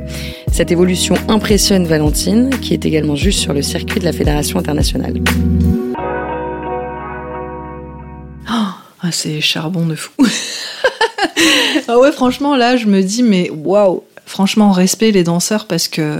Cette 0.49 0.71
évolution 0.71 1.15
impressionne 1.27 1.83
Valentine, 1.83 2.51
qui 2.61 2.73
est 2.73 2.85
également 2.85 3.17
juste 3.17 3.39
sur 3.39 3.51
le 3.51 3.61
circuit 3.61 3.99
de 3.99 4.05
la 4.05 4.13
Fédération 4.13 4.59
internationale. 4.59 5.19
Ah, 9.05 9.11
c'est 9.11 9.41
charbon 9.41 9.85
de 9.85 9.95
fou. 9.95 10.11
ah 11.87 11.99
ouais, 11.99 12.11
franchement, 12.11 12.55
là, 12.55 12.77
je 12.77 12.87
me 12.87 13.01
dis, 13.01 13.23
mais 13.23 13.49
waouh, 13.49 14.03
franchement, 14.25 14.71
respect 14.71 15.11
les 15.11 15.23
danseurs 15.23 15.65
parce 15.65 15.87
que 15.87 16.19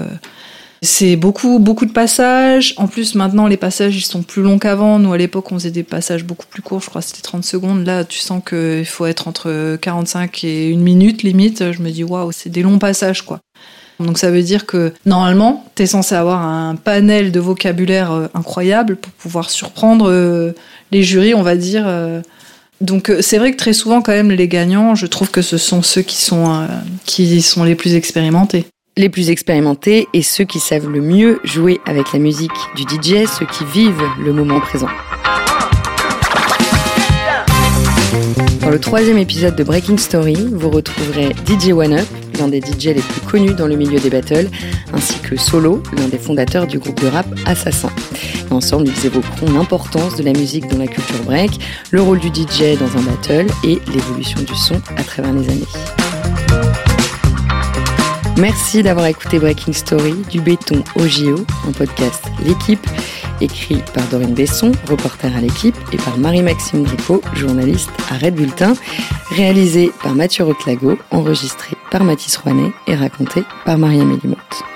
c'est 0.82 1.16
beaucoup, 1.16 1.60
beaucoup 1.60 1.86
de 1.86 1.92
passages. 1.92 2.74
En 2.76 2.88
plus, 2.88 3.16
maintenant, 3.16 3.48
les 3.48 3.56
passages, 3.56 3.96
ils 3.96 4.06
sont 4.06 4.22
plus 4.22 4.42
longs 4.42 4.60
qu'avant. 4.60 5.00
Nous, 5.00 5.14
à 5.14 5.18
l'époque, 5.18 5.52
on 5.52 5.56
faisait 5.56 5.72
des 5.72 5.84
passages 5.84 6.26
beaucoup 6.26 6.46
plus 6.46 6.62
courts. 6.62 6.82
Je 6.82 6.90
crois 6.90 7.02
que 7.02 7.08
c'était 7.08 7.22
30 7.22 7.46
secondes. 7.46 7.86
Là, 7.86 8.04
tu 8.04 8.20
sens 8.20 8.42
qu'il 8.46 8.86
faut 8.86 9.06
être 9.06 9.30
entre 9.30 9.78
45 9.78 10.44
et 10.44 10.70
une 10.70 10.82
minute, 10.82 11.24
limite. 11.24 11.72
Je 11.72 11.82
me 11.82 11.90
dis, 11.90 12.04
waouh, 12.04 12.34
c'est 12.34 12.50
des 12.50 12.64
longs 12.64 12.80
passages, 12.80 13.22
quoi. 13.22 13.40
Donc 14.00 14.18
ça 14.18 14.32
veut 14.32 14.42
dire 14.42 14.66
que 14.66 14.92
normalement, 15.06 15.66
tu 15.76 15.84
es 15.84 15.86
censé 15.86 16.16
avoir 16.16 16.42
un 16.42 16.76
panel 16.76 17.32
de 17.32 17.40
vocabulaire 17.40 18.12
euh, 18.12 18.28
incroyable 18.34 18.96
pour 18.96 19.14
pouvoir 19.14 19.50
surprendre 19.50 20.10
euh, 20.10 20.52
les 20.92 21.04
jurys, 21.04 21.34
on 21.34 21.44
va 21.44 21.56
dire. 21.56 21.86
Donc 22.84 23.10
euh, 23.10 23.22
c'est 23.22 23.38
vrai 23.38 23.54
que 23.54 23.58
très 23.58 23.72
souvent 23.72 24.02
quand 24.02 24.12
même 24.12 24.30
les 24.30 24.50
gagnants, 24.50 24.94
je 24.94 25.06
trouve 25.06 25.32
que 25.32 25.42
ce 25.42 25.58
sont 25.58 25.82
ceux 25.82 26.02
qui 26.02 26.18
sont 26.18 26.52
euh, 26.52 26.68
qui 27.06 27.42
sont 27.42 27.64
les 27.64 27.76
plus 27.76 27.96
expérimentés. 27.96 28.66
Les 28.98 29.08
plus 29.08 29.30
expérimentés 29.30 30.08
et 30.14 30.22
ceux 30.22 30.44
qui 30.44 30.60
savent 30.60 30.90
le 30.90 31.00
mieux 31.00 31.40
jouer 31.46 31.80
avec 31.86 32.12
la 32.12 32.20
musique 32.20 32.52
du 32.76 32.84
DJ, 32.84 33.26
ceux 33.26 33.46
qui 33.46 33.64
vivent 33.74 34.04
le 34.24 34.34
moment 34.34 34.60
présent. 34.60 34.90
Dans 38.60 38.70
le 38.70 38.80
troisième 38.80 39.18
épisode 39.18 39.56
de 39.56 39.64
Breaking 39.64 39.98
Story, 39.98 40.36
vous 40.52 40.70
retrouverez 40.70 41.30
DJ 41.48 41.72
One 41.72 41.94
Up, 41.94 42.08
l'un 42.38 42.48
des 42.48 42.60
DJ 42.60 42.88
les 42.88 42.94
plus 42.96 43.22
connus 43.22 43.54
dans 43.54 43.68
le 43.68 43.76
milieu 43.76 44.00
des 44.00 44.10
battles, 44.10 44.50
ainsi 44.94 45.20
que 45.20 45.36
Solo, 45.36 45.82
l'un 45.98 46.08
des 46.08 46.18
fondateurs 46.18 46.68
du 46.68 46.80
groupe 46.80 47.00
de 47.02 47.08
rap 47.08 47.28
Assassin. 47.46 47.90
Ensemble, 48.50 48.88
ils 48.88 49.06
évoqueront 49.06 49.52
l'importance 49.52 50.16
de 50.16 50.24
la 50.24 50.34
musique 50.34 50.68
dans 50.68 50.78
la 50.78 50.88
culture 50.88 51.24
break, 51.24 51.60
le 51.92 52.02
rôle 52.02 52.20
du 52.20 52.28
DJ 52.28 52.78
dans 52.80 52.98
un 52.98 53.02
battle 53.02 53.48
et 53.64 53.80
l'évolution 53.94 54.42
du 54.42 54.56
son 54.56 54.82
à 54.98 55.04
travers 55.04 55.34
les 55.34 55.50
années. 55.50 55.68
Merci 58.38 58.82
d'avoir 58.82 59.06
écouté 59.06 59.38
Breaking 59.38 59.74
Story 59.74 60.16
du 60.30 60.42
béton 60.42 60.84
au 60.96 61.08
JO, 61.08 61.46
un 61.68 61.72
podcast 61.72 62.24
L'équipe, 62.44 62.86
écrit 63.42 63.82
par 63.94 64.08
Dorine 64.08 64.34
Besson, 64.34 64.72
reporter 64.90 65.36
à 65.36 65.42
l'équipe, 65.42 65.76
et 65.92 65.98
par 65.98 66.18
Marie-Maxime 66.18 66.84
Grippo, 66.84 67.22
journaliste 67.34 67.92
à 68.10 68.18
Red 68.18 68.36
Bulletin, 68.36 68.74
réalisé 69.32 69.92
par 70.02 70.16
Mathieu 70.16 70.44
Rotlago, 70.44 70.98
enregistré 71.12 71.76
par 71.92 72.04
Mathis 72.04 72.38
Rouanet 72.38 72.72
et 72.88 72.96
raconté 72.96 73.44
par 73.66 73.78
Maria 73.78 74.04
Mélimotte. 74.04 74.73